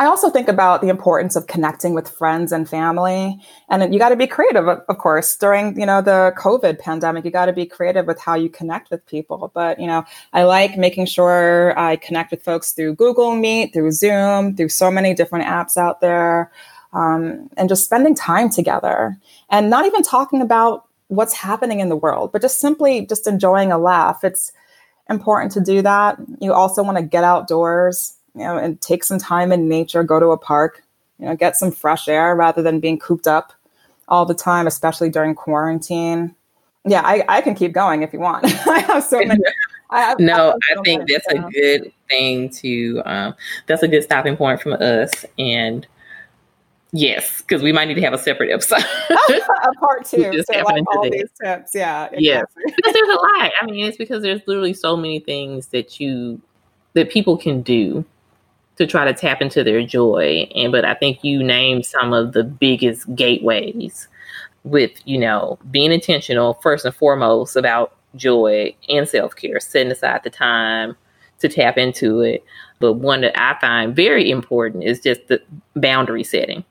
I 0.00 0.06
also 0.06 0.30
think 0.30 0.46
about 0.46 0.80
the 0.80 0.88
importance 0.88 1.34
of 1.34 1.48
connecting 1.48 1.92
with 1.92 2.08
friends 2.08 2.52
and 2.52 2.68
family. 2.68 3.38
And 3.68 3.92
you 3.92 3.98
got 3.98 4.10
to 4.10 4.16
be 4.16 4.28
creative, 4.28 4.66
of 4.68 4.98
course, 4.98 5.36
during, 5.36 5.78
you 5.78 5.84
know, 5.84 6.00
the 6.00 6.32
COVID 6.38 6.78
pandemic, 6.78 7.24
you 7.24 7.32
got 7.32 7.46
to 7.46 7.52
be 7.52 7.66
creative 7.66 8.06
with 8.06 8.20
how 8.20 8.34
you 8.34 8.48
connect 8.48 8.92
with 8.92 9.04
people. 9.06 9.50
But, 9.52 9.80
you 9.80 9.88
know, 9.88 10.04
I 10.32 10.44
like 10.44 10.78
making 10.78 11.06
sure 11.06 11.76
I 11.76 11.96
connect 11.96 12.30
with 12.30 12.44
folks 12.44 12.70
through 12.72 12.94
Google 12.94 13.34
Meet, 13.34 13.72
through 13.72 13.90
Zoom, 13.90 14.56
through 14.56 14.68
so 14.68 14.88
many 14.88 15.14
different 15.14 15.46
apps 15.46 15.76
out 15.76 16.00
there. 16.00 16.52
Um, 16.92 17.50
and 17.58 17.68
just 17.68 17.84
spending 17.84 18.14
time 18.14 18.48
together 18.48 19.18
and 19.50 19.68
not 19.68 19.84
even 19.84 20.02
talking 20.02 20.40
about 20.40 20.87
what's 21.08 21.34
happening 21.34 21.80
in 21.80 21.88
the 21.88 21.96
world, 21.96 22.32
but 22.32 22.42
just 22.42 22.60
simply 22.60 23.06
just 23.06 23.26
enjoying 23.26 23.72
a 23.72 23.78
laugh. 23.78 24.24
It's 24.24 24.52
important 25.08 25.52
to 25.52 25.60
do 25.60 25.82
that. 25.82 26.18
You 26.40 26.52
also 26.52 26.82
want 26.82 26.98
to 26.98 27.02
get 27.02 27.24
outdoors, 27.24 28.14
you 28.34 28.42
know, 28.42 28.56
and 28.56 28.80
take 28.80 29.04
some 29.04 29.18
time 29.18 29.52
in 29.52 29.68
nature, 29.68 30.02
go 30.02 30.20
to 30.20 30.26
a 30.26 30.38
park, 30.38 30.84
you 31.18 31.26
know, 31.26 31.34
get 31.34 31.56
some 31.56 31.72
fresh 31.72 32.08
air 32.08 32.36
rather 32.36 32.62
than 32.62 32.80
being 32.80 32.98
cooped 32.98 33.26
up 33.26 33.52
all 34.06 34.24
the 34.24 34.34
time, 34.34 34.66
especially 34.66 35.10
during 35.10 35.34
quarantine. 35.34 36.34
Yeah, 36.86 37.02
I, 37.04 37.24
I 37.28 37.40
can 37.40 37.54
keep 37.54 37.72
going 37.72 38.02
if 38.02 38.12
you 38.12 38.20
want. 38.20 38.44
I 38.66 38.80
have 38.80 39.04
so 39.04 39.18
many. 39.22 39.40
I 39.90 40.00
have, 40.02 40.20
no, 40.20 40.50
I, 40.50 40.74
so 40.74 40.80
I 40.80 40.82
think 40.84 41.08
that's 41.08 41.26
a 41.28 41.38
good 41.50 41.92
thing 42.10 42.50
to. 42.50 43.02
Um, 43.06 43.34
that's 43.66 43.82
a 43.82 43.88
good 43.88 44.02
stopping 44.02 44.36
point 44.36 44.60
from 44.60 44.74
us, 44.74 45.24
and 45.38 45.86
Yes, 46.92 47.42
because 47.42 47.62
we 47.62 47.72
might 47.72 47.86
need 47.86 47.94
to 47.94 48.00
have 48.02 48.14
a 48.14 48.18
separate 48.18 48.50
episode. 48.50 48.84
Oh, 49.10 49.40
a 49.64 49.72
part 49.74 50.06
two. 50.06 50.42
So 50.42 50.58
like 50.60 50.84
all 50.94 51.02
today. 51.02 51.18
these 51.18 51.30
tips. 51.42 51.74
Yeah. 51.74 52.04
Exactly. 52.06 52.24
Yes. 52.24 52.46
because 52.76 52.92
there's 52.92 53.08
a 53.08 53.20
lot. 53.20 53.50
I 53.60 53.66
mean, 53.66 53.84
it's 53.84 53.96
because 53.96 54.22
there's 54.22 54.40
literally 54.46 54.72
so 54.72 54.96
many 54.96 55.20
things 55.20 55.68
that 55.68 56.00
you 56.00 56.40
that 56.94 57.10
people 57.10 57.36
can 57.36 57.62
do 57.62 58.04
to 58.76 58.86
try 58.86 59.04
to 59.04 59.12
tap 59.12 59.42
into 59.42 59.62
their 59.64 59.84
joy. 59.84 60.48
And 60.54 60.72
but 60.72 60.84
I 60.84 60.94
think 60.94 61.22
you 61.22 61.42
named 61.42 61.84
some 61.84 62.12
of 62.12 62.32
the 62.32 62.44
biggest 62.44 63.12
gateways 63.14 64.08
with, 64.64 64.92
you 65.04 65.18
know, 65.18 65.58
being 65.70 65.92
intentional 65.92 66.54
first 66.62 66.84
and 66.84 66.94
foremost 66.94 67.56
about 67.56 67.94
joy 68.14 68.74
and 68.88 69.08
self-care, 69.08 69.60
setting 69.60 69.92
aside 69.92 70.22
the 70.24 70.30
time 70.30 70.96
to 71.40 71.48
tap 71.48 71.76
into 71.76 72.20
it. 72.20 72.44
But 72.78 72.94
one 72.94 73.20
that 73.22 73.38
I 73.38 73.58
find 73.60 73.94
very 73.94 74.30
important 74.30 74.84
is 74.84 75.00
just 75.00 75.26
the 75.28 75.42
boundary 75.74 76.24
setting. 76.24 76.64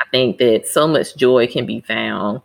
I 0.00 0.08
think 0.10 0.38
that 0.38 0.66
so 0.66 0.86
much 0.86 1.16
joy 1.16 1.46
can 1.46 1.66
be 1.66 1.80
found 1.80 2.40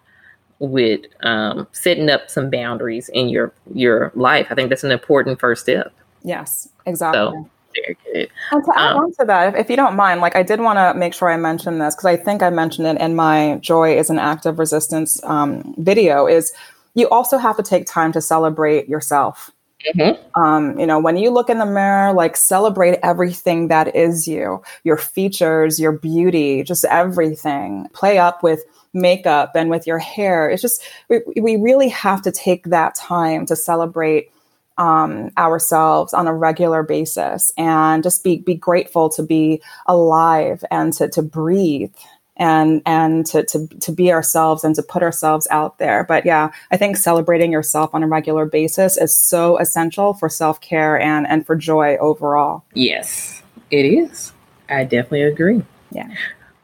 with 0.59 1.01
um, 1.23 1.67
setting 1.71 2.09
up 2.09 2.29
some 2.29 2.49
boundaries 2.49 3.09
in 3.09 3.29
your 3.29 3.51
your 3.73 4.11
life. 4.15 4.47
I 4.49 4.55
think 4.55 4.69
that's 4.69 4.83
an 4.83 4.91
important 4.91 5.39
first 5.39 5.63
step. 5.63 5.93
Yes, 6.23 6.69
exactly. 6.85 7.19
So, 7.19 7.49
very 7.73 7.97
good. 8.05 8.29
And 8.51 8.63
to 8.63 8.71
add 8.77 8.91
um, 8.91 9.05
on 9.05 9.11
to 9.13 9.25
that, 9.25 9.53
if, 9.53 9.61
if, 9.61 9.69
you 9.69 9.75
don't 9.75 9.95
mind, 9.95 10.21
like 10.21 10.35
I 10.35 10.43
did 10.43 10.59
want 10.59 10.77
to 10.77 10.97
make 10.97 11.13
sure 11.13 11.29
I 11.29 11.37
mention 11.37 11.79
this 11.79 11.95
because 11.95 12.05
I 12.05 12.17
think 12.17 12.43
I 12.43 12.49
mentioned 12.49 12.87
it 12.87 12.99
in 12.99 13.15
my 13.15 13.57
Joy 13.61 13.97
is 13.97 14.09
an 14.09 14.19
Act 14.19 14.45
of 14.45 14.59
Resistance 14.59 15.23
um, 15.23 15.73
video, 15.77 16.27
is 16.27 16.53
you 16.93 17.07
also 17.09 17.37
have 17.37 17.57
to 17.57 17.63
take 17.63 17.87
time 17.87 18.11
to 18.11 18.21
celebrate 18.21 18.89
yourself. 18.89 19.51
Mm-hmm. 19.95 20.41
Um, 20.41 20.79
you 20.79 20.85
know, 20.85 20.99
when 20.99 21.17
you 21.17 21.29
look 21.31 21.49
in 21.49 21.59
the 21.59 21.65
mirror, 21.65 22.13
like 22.13 22.35
celebrate 22.35 22.99
everything 23.03 23.67
that 23.69 23.95
is 23.95 24.27
you, 24.27 24.63
your 24.83 24.97
features, 24.97 25.79
your 25.79 25.91
beauty, 25.91 26.63
just 26.63 26.85
everything. 26.85 27.87
Play 27.93 28.17
up 28.17 28.43
with 28.43 28.61
makeup 28.93 29.51
and 29.55 29.69
with 29.69 29.87
your 29.87 29.99
hair. 29.99 30.49
It's 30.49 30.61
just, 30.61 30.83
we, 31.09 31.21
we 31.39 31.55
really 31.55 31.89
have 31.89 32.21
to 32.23 32.31
take 32.31 32.65
that 32.65 32.95
time 32.95 33.45
to 33.47 33.55
celebrate 33.55 34.31
um, 34.77 35.29
ourselves 35.37 36.13
on 36.13 36.27
a 36.27 36.33
regular 36.33 36.81
basis 36.81 37.51
and 37.57 38.03
just 38.03 38.23
be 38.23 38.37
be 38.37 38.55
grateful 38.55 39.09
to 39.09 39.21
be 39.21 39.61
alive 39.85 40.63
and 40.71 40.93
to 40.93 41.07
to 41.09 41.21
breathe 41.21 41.93
and 42.37 42.81
and 42.85 43.25
to, 43.27 43.43
to 43.43 43.67
to 43.67 43.91
be 43.91 44.11
ourselves 44.11 44.63
and 44.63 44.75
to 44.75 44.83
put 44.83 45.03
ourselves 45.03 45.47
out 45.51 45.77
there. 45.77 46.03
But 46.03 46.25
yeah, 46.25 46.51
I 46.71 46.77
think 46.77 46.97
celebrating 46.97 47.51
yourself 47.51 47.93
on 47.93 48.03
a 48.03 48.07
regular 48.07 48.45
basis 48.45 48.97
is 48.97 49.15
so 49.15 49.57
essential 49.57 50.13
for 50.13 50.29
self 50.29 50.59
care 50.61 50.99
and 50.99 51.27
and 51.27 51.45
for 51.45 51.55
joy 51.55 51.97
overall. 51.97 52.63
Yes, 52.73 53.43
it 53.69 53.85
is. 53.85 54.33
I 54.69 54.83
definitely 54.83 55.23
agree. 55.23 55.61
Yeah. 55.91 56.09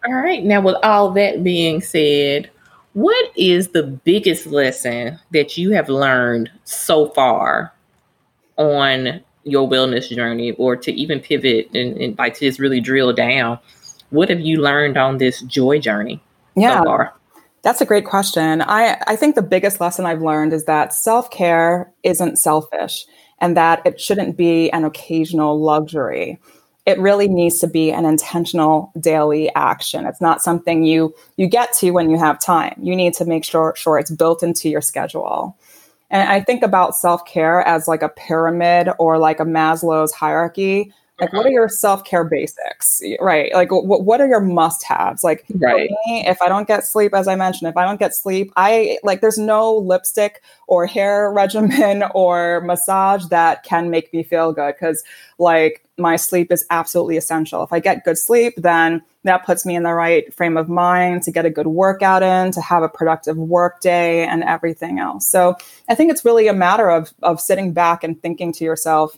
All 0.05 0.13
right. 0.13 0.43
Now, 0.43 0.61
with 0.61 0.77
all 0.83 1.11
that 1.11 1.43
being 1.43 1.81
said, 1.81 2.49
what 2.93 3.31
is 3.35 3.69
the 3.69 3.83
biggest 3.83 4.47
lesson 4.47 5.19
that 5.31 5.57
you 5.57 5.71
have 5.71 5.89
learned 5.89 6.49
so 6.63 7.09
far 7.09 7.73
on 8.57 9.21
your 9.43 9.69
wellness 9.69 10.09
journey 10.09 10.51
or 10.53 10.75
to 10.75 10.91
even 10.93 11.19
pivot 11.19 11.69
and, 11.73 11.97
and 11.97 12.17
like 12.17 12.33
to 12.35 12.39
just 12.41 12.59
really 12.59 12.79
drill 12.79 13.13
down 13.13 13.59
what 14.09 14.29
have 14.29 14.39
you 14.39 14.61
learned 14.61 14.97
on 14.97 15.17
this 15.17 15.41
joy 15.41 15.79
journey 15.79 16.21
yeah. 16.55 16.79
so 16.79 16.85
far? 16.85 17.13
that's 17.63 17.81
a 17.81 17.85
great 17.85 18.05
question. 18.05 18.61
I 18.61 19.01
i 19.07 19.15
think 19.15 19.35
the 19.35 19.41
biggest 19.41 19.81
lesson 19.81 20.05
i've 20.05 20.21
learned 20.21 20.53
is 20.53 20.65
that 20.65 20.93
self-care 20.93 21.91
isn't 22.03 22.37
selfish 22.37 23.05
and 23.39 23.55
that 23.57 23.81
it 23.85 23.99
shouldn't 23.99 24.37
be 24.37 24.69
an 24.71 24.83
occasional 24.83 25.59
luxury. 25.59 26.39
It 26.85 26.99
really 26.99 27.27
needs 27.27 27.59
to 27.59 27.67
be 27.67 27.91
an 27.91 28.05
intentional 28.05 28.91
daily 28.99 29.53
action. 29.55 30.05
It's 30.05 30.21
not 30.21 30.41
something 30.41 30.85
you 30.85 31.13
you 31.35 31.47
get 31.47 31.73
to 31.73 31.91
when 31.91 32.09
you 32.09 32.17
have 32.17 32.39
time. 32.39 32.79
You 32.81 32.95
need 32.95 33.13
to 33.15 33.25
make 33.25 33.43
sure 33.43 33.73
sure 33.75 33.99
it's 33.99 34.11
built 34.11 34.43
into 34.43 34.69
your 34.69 34.81
schedule. 34.81 35.57
And 36.09 36.29
I 36.29 36.39
think 36.39 36.63
about 36.63 36.95
self 36.95 37.25
care 37.25 37.61
as 37.61 37.87
like 37.87 38.01
a 38.01 38.09
pyramid 38.09 38.89
or 38.97 39.17
like 39.17 39.39
a 39.39 39.45
Maslow's 39.45 40.13
hierarchy. 40.13 40.93
Like, 41.19 41.33
what 41.33 41.45
are 41.45 41.51
your 41.51 41.67
self 41.67 42.03
care 42.03 42.23
basics? 42.23 43.01
Right. 43.19 43.51
Like, 43.53 43.71
what, 43.71 44.03
what 44.05 44.21
are 44.21 44.27
your 44.27 44.39
must 44.39 44.83
haves? 44.83 45.23
Like, 45.23 45.45
right. 45.55 45.89
Me, 46.05 46.27
if 46.27 46.41
I 46.41 46.47
don't 46.47 46.67
get 46.67 46.85
sleep, 46.85 47.13
as 47.15 47.27
I 47.27 47.35
mentioned, 47.35 47.69
if 47.69 47.77
I 47.77 47.85
don't 47.85 47.99
get 47.99 48.13
sleep, 48.13 48.51
I 48.55 48.99
like, 49.03 49.21
there's 49.21 49.37
no 49.37 49.75
lipstick 49.75 50.43
or 50.67 50.85
hair 50.85 51.31
regimen 51.33 52.03
or 52.13 52.61
massage 52.61 53.25
that 53.27 53.63
can 53.63 53.89
make 53.89 54.13
me 54.13 54.23
feel 54.23 54.53
good. 54.53 54.75
Cause 54.79 55.03
like, 55.39 55.83
my 55.97 56.15
sleep 56.15 56.51
is 56.51 56.65
absolutely 56.69 57.17
essential. 57.17 57.63
If 57.63 57.73
I 57.73 57.79
get 57.79 58.05
good 58.05 58.19
sleep, 58.19 58.53
then 58.57 59.01
that 59.23 59.45
puts 59.45 59.65
me 59.65 59.75
in 59.75 59.83
the 59.83 59.93
right 59.93 60.31
frame 60.33 60.55
of 60.55 60.69
mind 60.69 61.23
to 61.23 61.31
get 61.31 61.45
a 61.45 61.49
good 61.49 61.67
workout 61.67 62.21
in, 62.21 62.51
to 62.51 62.61
have 62.61 62.83
a 62.83 62.89
productive 62.89 63.37
work 63.37 63.81
day 63.81 64.25
and 64.25 64.43
everything 64.43 64.99
else. 64.99 65.27
So 65.27 65.55
I 65.89 65.95
think 65.95 66.11
it's 66.11 66.23
really 66.23 66.47
a 66.47 66.53
matter 66.53 66.89
of, 66.89 67.11
of 67.23 67.41
sitting 67.41 67.73
back 67.73 68.03
and 68.03 68.21
thinking 68.21 68.53
to 68.53 68.63
yourself, 68.63 69.17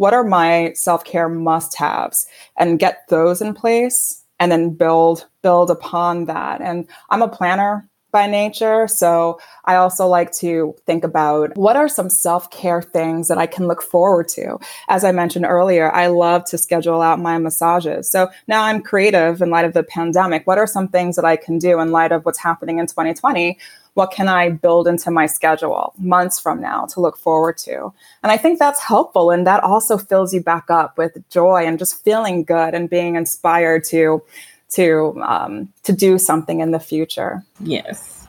what 0.00 0.14
are 0.14 0.24
my 0.24 0.72
self-care 0.74 1.28
must-haves 1.28 2.26
and 2.56 2.78
get 2.78 3.02
those 3.10 3.42
in 3.42 3.52
place 3.52 4.24
and 4.38 4.50
then 4.50 4.70
build 4.70 5.26
build 5.42 5.70
upon 5.70 6.24
that. 6.24 6.62
And 6.62 6.88
I'm 7.10 7.20
a 7.20 7.28
planner 7.28 7.86
by 8.10 8.26
nature. 8.26 8.88
So 8.88 9.38
I 9.66 9.76
also 9.76 10.06
like 10.06 10.32
to 10.32 10.74
think 10.86 11.04
about 11.04 11.54
what 11.56 11.76
are 11.76 11.88
some 11.88 12.08
self 12.08 12.50
care 12.50 12.80
things 12.80 13.28
that 13.28 13.36
I 13.36 13.46
can 13.46 13.68
look 13.68 13.82
forward 13.82 14.28
to. 14.28 14.58
As 14.88 15.04
I 15.04 15.12
mentioned 15.12 15.44
earlier, 15.44 15.92
I 15.92 16.06
love 16.06 16.44
to 16.46 16.58
schedule 16.58 17.02
out 17.02 17.20
my 17.20 17.36
massages. 17.36 18.10
So 18.10 18.30
now 18.48 18.64
I'm 18.64 18.82
creative 18.82 19.42
in 19.42 19.50
light 19.50 19.66
of 19.66 19.74
the 19.74 19.82
pandemic. 19.82 20.46
What 20.46 20.58
are 20.58 20.66
some 20.66 20.88
things 20.88 21.16
that 21.16 21.26
I 21.26 21.36
can 21.36 21.58
do 21.58 21.78
in 21.78 21.92
light 21.92 22.10
of 22.10 22.24
what's 22.24 22.38
happening 22.38 22.78
in 22.78 22.86
2020? 22.86 23.58
What 23.94 24.10
can 24.10 24.28
I 24.28 24.50
build 24.50 24.86
into 24.86 25.10
my 25.10 25.26
schedule 25.26 25.94
months 25.98 26.38
from 26.38 26.60
now 26.60 26.86
to 26.86 27.00
look 27.00 27.16
forward 27.16 27.58
to? 27.58 27.92
And 28.22 28.30
I 28.32 28.36
think 28.36 28.58
that's 28.58 28.80
helpful. 28.80 29.30
And 29.30 29.46
that 29.46 29.62
also 29.62 29.98
fills 29.98 30.32
you 30.32 30.40
back 30.42 30.70
up 30.70 30.96
with 30.96 31.16
joy 31.30 31.64
and 31.66 31.78
just 31.78 32.02
feeling 32.04 32.44
good 32.44 32.74
and 32.74 32.88
being 32.88 33.16
inspired 33.16 33.84
to 33.84 34.22
to 34.70 35.20
um, 35.24 35.72
to 35.82 35.92
do 35.92 36.18
something 36.18 36.60
in 36.60 36.70
the 36.70 36.80
future. 36.80 37.44
Yes, 37.60 38.26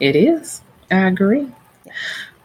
it 0.00 0.16
is. 0.16 0.60
I 0.90 1.06
agree. 1.06 1.50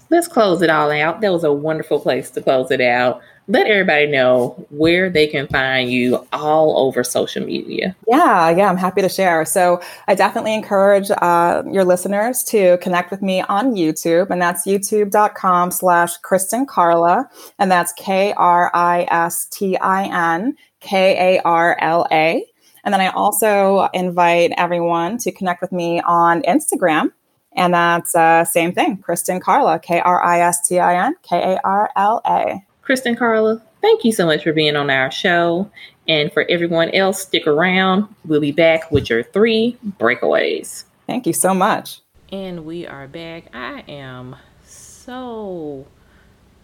Let's 0.09 0.27
close 0.27 0.61
it 0.61 0.69
all 0.69 0.91
out. 0.91 1.21
That 1.21 1.31
was 1.31 1.43
a 1.43 1.51
wonderful 1.51 1.99
place 1.99 2.29
to 2.31 2.41
close 2.41 2.69
it 2.69 2.81
out. 2.81 3.21
Let 3.47 3.67
everybody 3.67 4.07
know 4.07 4.65
where 4.69 5.09
they 5.09 5.27
can 5.27 5.47
find 5.47 5.91
you 5.91 6.25
all 6.31 6.77
over 6.77 7.03
social 7.03 7.45
media. 7.45 7.95
Yeah, 8.07 8.49
yeah, 8.49 8.69
I'm 8.69 8.77
happy 8.77 9.01
to 9.01 9.09
share. 9.09 9.43
So 9.43 9.81
I 10.07 10.15
definitely 10.15 10.53
encourage 10.53 11.11
uh, 11.11 11.63
your 11.69 11.83
listeners 11.83 12.43
to 12.45 12.77
connect 12.77 13.11
with 13.11 13.21
me 13.21 13.41
on 13.41 13.75
YouTube, 13.75 14.29
and 14.29 14.41
that's 14.41 14.65
youtube.com 14.65 15.71
slash 15.71 16.17
Kristen 16.17 16.65
Karla, 16.65 17.29
and 17.59 17.69
that's 17.69 17.91
K 17.93 18.33
R 18.37 18.71
I 18.73 19.07
S 19.11 19.45
T 19.45 19.77
I 19.77 20.35
N 20.35 20.55
K 20.79 21.37
A 21.37 21.41
R 21.41 21.77
L 21.81 22.07
A. 22.11 22.45
And 22.85 22.93
then 22.93 23.01
I 23.01 23.07
also 23.09 23.89
invite 23.93 24.51
everyone 24.57 25.17
to 25.19 25.31
connect 25.31 25.61
with 25.61 25.71
me 25.71 26.01
on 26.01 26.41
Instagram. 26.43 27.11
And 27.55 27.73
that's 27.73 28.15
uh, 28.15 28.45
same 28.45 28.73
thing, 28.73 28.97
Kristen 28.97 29.39
Karla, 29.39 29.79
K 29.79 29.99
R 29.99 30.23
I 30.23 30.41
S 30.41 30.67
T 30.67 30.79
I 30.79 31.05
N 31.07 31.15
K 31.23 31.55
A 31.55 31.59
R 31.63 31.89
L 31.95 32.21
A. 32.25 32.63
Kristin 32.87 33.17
Karla, 33.17 33.61
thank 33.81 34.03
you 34.03 34.11
so 34.11 34.25
much 34.25 34.43
for 34.43 34.53
being 34.53 34.75
on 34.75 34.89
our 34.89 35.11
show. 35.11 35.69
And 36.07 36.31
for 36.33 36.45
everyone 36.49 36.89
else, 36.89 37.21
stick 37.21 37.47
around. 37.47 38.13
We'll 38.25 38.41
be 38.41 38.51
back 38.51 38.91
with 38.91 39.09
your 39.09 39.23
three 39.23 39.77
breakaways. 39.99 40.83
Thank 41.07 41.25
you 41.25 41.33
so 41.33 41.53
much. 41.53 42.01
And 42.31 42.65
we 42.65 42.85
are 42.85 43.07
back. 43.07 43.45
I 43.53 43.83
am 43.87 44.35
so, 44.65 45.85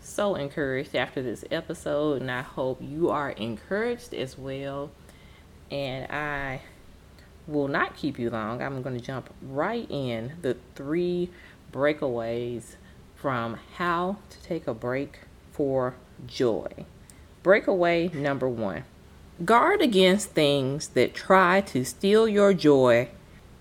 so 0.02 0.36
encouraged 0.36 0.96
after 0.96 1.22
this 1.22 1.46
episode, 1.52 2.22
and 2.22 2.30
I 2.30 2.42
hope 2.42 2.82
you 2.82 3.10
are 3.10 3.30
encouraged 3.32 4.14
as 4.14 4.38
well 4.38 4.92
and 5.72 6.12
I 6.12 6.62
will 7.48 7.68
not 7.68 7.96
keep 7.96 8.20
you 8.20 8.30
long. 8.30 8.62
I'm 8.62 8.82
going 8.82 8.98
to 8.98 9.04
jump 9.04 9.34
right 9.42 9.90
in 9.90 10.34
the 10.42 10.58
three 10.76 11.30
breakaways 11.72 12.76
from 13.16 13.58
how 13.76 14.18
to 14.30 14.44
take 14.44 14.68
a 14.68 14.74
break 14.74 15.20
for 15.52 15.96
joy. 16.28 16.86
Breakaway 17.44 18.10
number 18.10 18.48
one 18.48 18.84
guard 19.46 19.82
against 19.82 20.32
things 20.32 20.90
that 20.90 21.14
try 21.14 21.62
to 21.62 21.86
steal 21.86 22.28
your 22.28 22.54
joy 22.54 23.08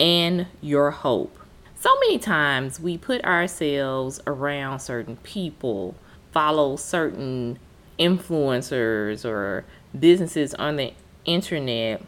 and 0.00 0.46
your 0.60 0.90
hope. 0.90 1.38
So 1.78 1.90
many 2.00 2.18
times 2.18 2.80
we 2.80 2.98
put 2.98 3.24
ourselves 3.24 4.20
around 4.26 4.80
certain 4.80 5.16
people, 5.18 5.94
follow 6.32 6.76
certain 6.76 7.58
influencers 7.98 9.24
or 9.24 9.64
businesses 9.98 10.54
on 10.54 10.76
the 10.76 10.92
internet. 11.24 12.02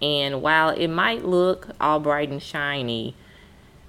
And 0.00 0.40
while 0.40 0.70
it 0.70 0.88
might 0.88 1.24
look 1.24 1.68
all 1.80 2.00
bright 2.00 2.30
and 2.30 2.42
shiny, 2.42 3.14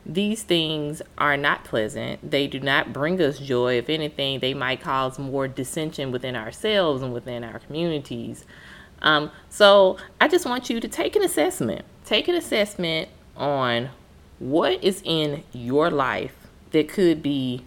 these 0.05 0.43
things 0.43 1.01
are 1.17 1.37
not 1.37 1.63
pleasant. 1.63 2.29
They 2.29 2.47
do 2.47 2.59
not 2.59 2.91
bring 2.91 3.21
us 3.21 3.39
joy. 3.39 3.77
If 3.77 3.89
anything, 3.89 4.39
they 4.39 4.53
might 4.53 4.81
cause 4.81 5.17
more 5.17 5.47
dissension 5.47 6.11
within 6.11 6.35
ourselves 6.35 7.01
and 7.01 7.13
within 7.13 7.43
our 7.43 7.59
communities. 7.59 8.45
Um, 9.01 9.31
so 9.49 9.97
I 10.19 10.27
just 10.27 10.45
want 10.45 10.69
you 10.69 10.79
to 10.79 10.87
take 10.87 11.15
an 11.15 11.23
assessment. 11.23 11.85
Take 12.05 12.27
an 12.27 12.35
assessment 12.35 13.09
on 13.37 13.89
what 14.39 14.83
is 14.83 15.01
in 15.05 15.43
your 15.53 15.89
life 15.89 16.35
that 16.71 16.89
could 16.89 17.23
be 17.23 17.63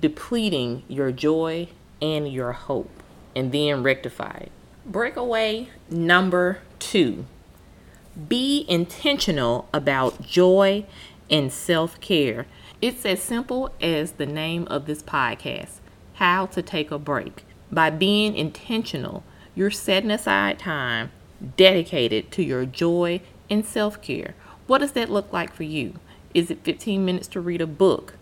depleting 0.00 0.82
your 0.88 1.12
joy 1.12 1.68
and 2.02 2.30
your 2.30 2.52
hope, 2.52 2.90
and 3.36 3.52
then 3.52 3.82
rectify 3.82 4.36
it. 4.40 4.52
Breakaway 4.84 5.68
number 5.88 6.58
two 6.80 7.24
be 8.28 8.66
intentional 8.68 9.68
about 9.72 10.20
joy 10.22 10.84
and 11.32 11.50
self 11.50 11.98
care. 12.00 12.46
It's 12.82 13.06
as 13.06 13.22
simple 13.22 13.72
as 13.80 14.12
the 14.12 14.26
name 14.26 14.66
of 14.68 14.86
this 14.86 15.02
podcast 15.02 15.80
How 16.14 16.46
to 16.46 16.62
Take 16.62 16.90
a 16.90 16.98
Break. 16.98 17.44
By 17.72 17.88
being 17.88 18.36
intentional, 18.36 19.24
you're 19.54 19.70
setting 19.70 20.10
aside 20.10 20.58
time 20.58 21.10
dedicated 21.56 22.30
to 22.32 22.44
your 22.44 22.66
joy 22.66 23.22
and 23.48 23.64
self 23.64 24.00
care. 24.02 24.34
What 24.66 24.78
does 24.78 24.92
that 24.92 25.10
look 25.10 25.32
like 25.32 25.54
for 25.54 25.64
you? 25.64 25.94
Is 26.34 26.50
it 26.50 26.64
15 26.64 27.04
minutes 27.04 27.28
to 27.28 27.40
read 27.40 27.62
a 27.62 27.66
book? 27.66 28.14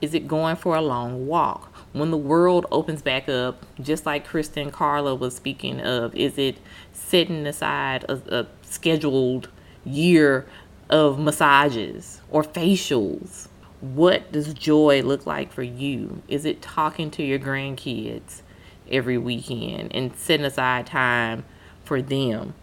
Is 0.00 0.14
it 0.14 0.28
going 0.28 0.56
for 0.56 0.76
a 0.76 0.82
long 0.82 1.26
walk? 1.26 1.74
When 1.92 2.10
the 2.10 2.16
world 2.16 2.66
opens 2.70 3.02
back 3.02 3.28
up, 3.28 3.64
just 3.80 4.06
like 4.06 4.26
Kristen 4.26 4.70
Karla 4.70 5.14
was 5.14 5.34
speaking 5.34 5.80
of, 5.80 6.14
is 6.14 6.38
it 6.38 6.58
setting 6.92 7.46
aside 7.46 8.04
a, 8.04 8.40
a 8.40 8.46
scheduled 8.62 9.48
year 9.84 10.46
of 10.90 11.18
massages 11.18 12.20
or 12.30 12.42
facials? 12.42 13.48
What 13.80 14.32
does 14.32 14.54
joy 14.54 15.02
look 15.02 15.26
like 15.26 15.52
for 15.52 15.62
you? 15.62 16.22
Is 16.28 16.44
it 16.44 16.62
talking 16.62 17.10
to 17.12 17.22
your 17.22 17.38
grandkids 17.38 18.42
every 18.90 19.18
weekend 19.18 19.94
and 19.94 20.16
setting 20.16 20.46
aside 20.46 20.86
time 20.86 21.44
for 21.84 22.02
them? 22.02 22.54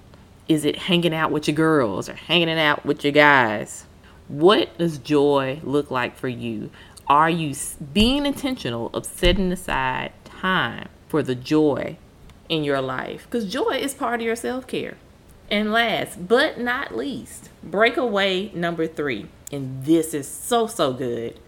Is 0.47 0.65
it 0.65 0.77
hanging 0.77 1.13
out 1.13 1.31
with 1.31 1.47
your 1.47 1.55
girls 1.55 2.09
or 2.09 2.13
hanging 2.13 2.59
out 2.59 2.85
with 2.85 3.03
your 3.03 3.13
guys? 3.13 3.85
What 4.27 4.77
does 4.77 4.97
joy 4.97 5.59
look 5.63 5.89
like 5.89 6.17
for 6.17 6.27
you? 6.27 6.69
Are 7.07 7.29
you 7.29 7.55
being 7.93 8.25
intentional 8.25 8.89
of 8.93 9.05
setting 9.05 9.51
aside 9.51 10.11
time 10.23 10.89
for 11.07 11.21
the 11.21 11.35
joy 11.35 11.97
in 12.49 12.63
your 12.63 12.81
life? 12.81 13.25
Because 13.25 13.51
joy 13.51 13.77
is 13.79 13.93
part 13.93 14.19
of 14.21 14.25
your 14.25 14.35
self 14.35 14.67
care. 14.67 14.97
And 15.49 15.71
last 15.71 16.27
but 16.27 16.59
not 16.59 16.95
least, 16.95 17.49
breakaway 17.63 18.51
number 18.53 18.87
three. 18.87 19.27
And 19.51 19.85
this 19.85 20.13
is 20.13 20.27
so, 20.27 20.67
so 20.67 20.93
good. 20.93 21.39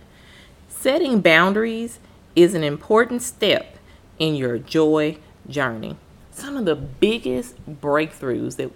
Setting 0.69 1.21
boundaries 1.21 1.99
is 2.35 2.53
an 2.53 2.63
important 2.63 3.23
step 3.23 3.77
in 4.19 4.35
your 4.35 4.59
joy 4.59 5.17
journey. 5.49 5.97
Some 6.31 6.55
of 6.55 6.65
the 6.65 6.75
biggest 6.75 7.55
breakthroughs 7.81 8.57
that 8.57 8.71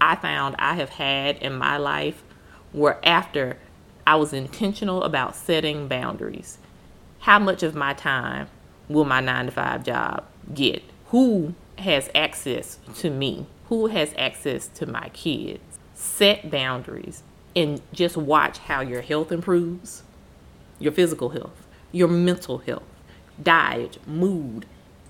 I 0.00 0.16
found 0.16 0.56
I 0.58 0.74
have 0.74 0.90
had 0.90 1.38
in 1.38 1.54
my 1.54 1.78
life 1.78 2.22
were 2.72 2.98
after 3.02 3.56
I 4.06 4.16
was 4.16 4.32
intentional 4.32 5.02
about 5.02 5.34
setting 5.34 5.88
boundaries. 5.88 6.58
How 7.20 7.38
much 7.38 7.62
of 7.62 7.74
my 7.74 7.94
time 7.94 8.48
will 8.88 9.04
my 9.04 9.20
nine 9.20 9.46
to 9.46 9.52
five 9.52 9.84
job 9.84 10.24
get? 10.54 10.82
Who 11.06 11.54
has 11.78 12.10
access 12.14 12.78
to 12.96 13.10
me? 13.10 13.46
Who 13.68 13.88
has 13.88 14.14
access 14.16 14.66
to 14.68 14.86
my 14.86 15.10
kids? 15.10 15.78
Set 15.94 16.50
boundaries 16.50 17.22
and 17.54 17.82
just 17.92 18.16
watch 18.16 18.58
how 18.58 18.80
your 18.80 19.02
health 19.02 19.32
improves 19.32 20.02
your 20.78 20.92
physical 20.92 21.30
health, 21.30 21.66
your 21.92 22.08
mental 22.08 22.58
health, 22.58 22.84
diet, 23.42 23.98
mood, 24.06 24.64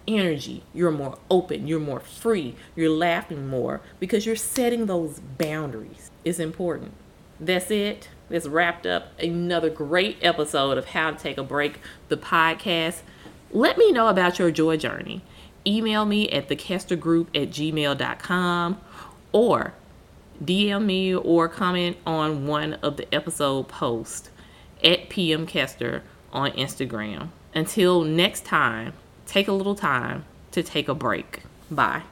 energy. 0.07 0.63
You're 0.75 0.91
more 0.91 1.19
open, 1.31 1.67
you're 1.67 1.79
more 1.79 2.01
free, 2.01 2.57
you're 2.75 2.91
laughing 2.91 3.47
more 3.47 3.81
because 4.01 4.27
you're 4.27 4.37
setting 4.37 4.87
those 4.87 5.21
boundaries. 5.21 6.11
It's 6.25 6.39
important. 6.39 6.95
That's 7.39 7.71
it. 7.71 8.09
That's 8.29 8.47
wrapped 8.47 8.87
up 8.87 9.19
another 9.21 9.71
great 9.71 10.19
episode 10.23 10.79
of 10.79 10.87
How 10.87 11.13
to 11.13 11.17
Take 11.17 11.39
a 11.39 11.45
Break, 11.45 11.79
the 12.09 12.17
podcast. 12.17 13.03
Let 13.53 13.79
me 13.79 13.93
know 13.93 14.09
about 14.09 14.39
your 14.39 14.51
joy 14.51 14.77
journey. 14.77 15.23
Email 15.69 16.07
me 16.07 16.31
at 16.31 16.49
thekestergroup 16.49 17.27
at 17.35 17.51
gmail.com 17.51 18.81
or 19.33 19.75
DM 20.43 20.85
me 20.85 21.14
or 21.14 21.49
comment 21.49 21.97
on 22.07 22.47
one 22.47 22.75
of 22.75 22.97
the 22.97 23.12
episode 23.14 23.69
posts 23.69 24.31
at 24.83 25.11
PM 25.11 25.47
Kester 25.47 26.03
on 26.33 26.53
Instagram. 26.53 27.29
Until 27.55 28.03
next 28.03 28.45
time, 28.45 28.95
take 29.27 29.47
a 29.47 29.53
little 29.53 29.75
time 29.75 30.25
to 30.53 30.62
take 30.62 30.89
a 30.89 30.95
break. 30.95 31.43
Bye. 31.71 32.03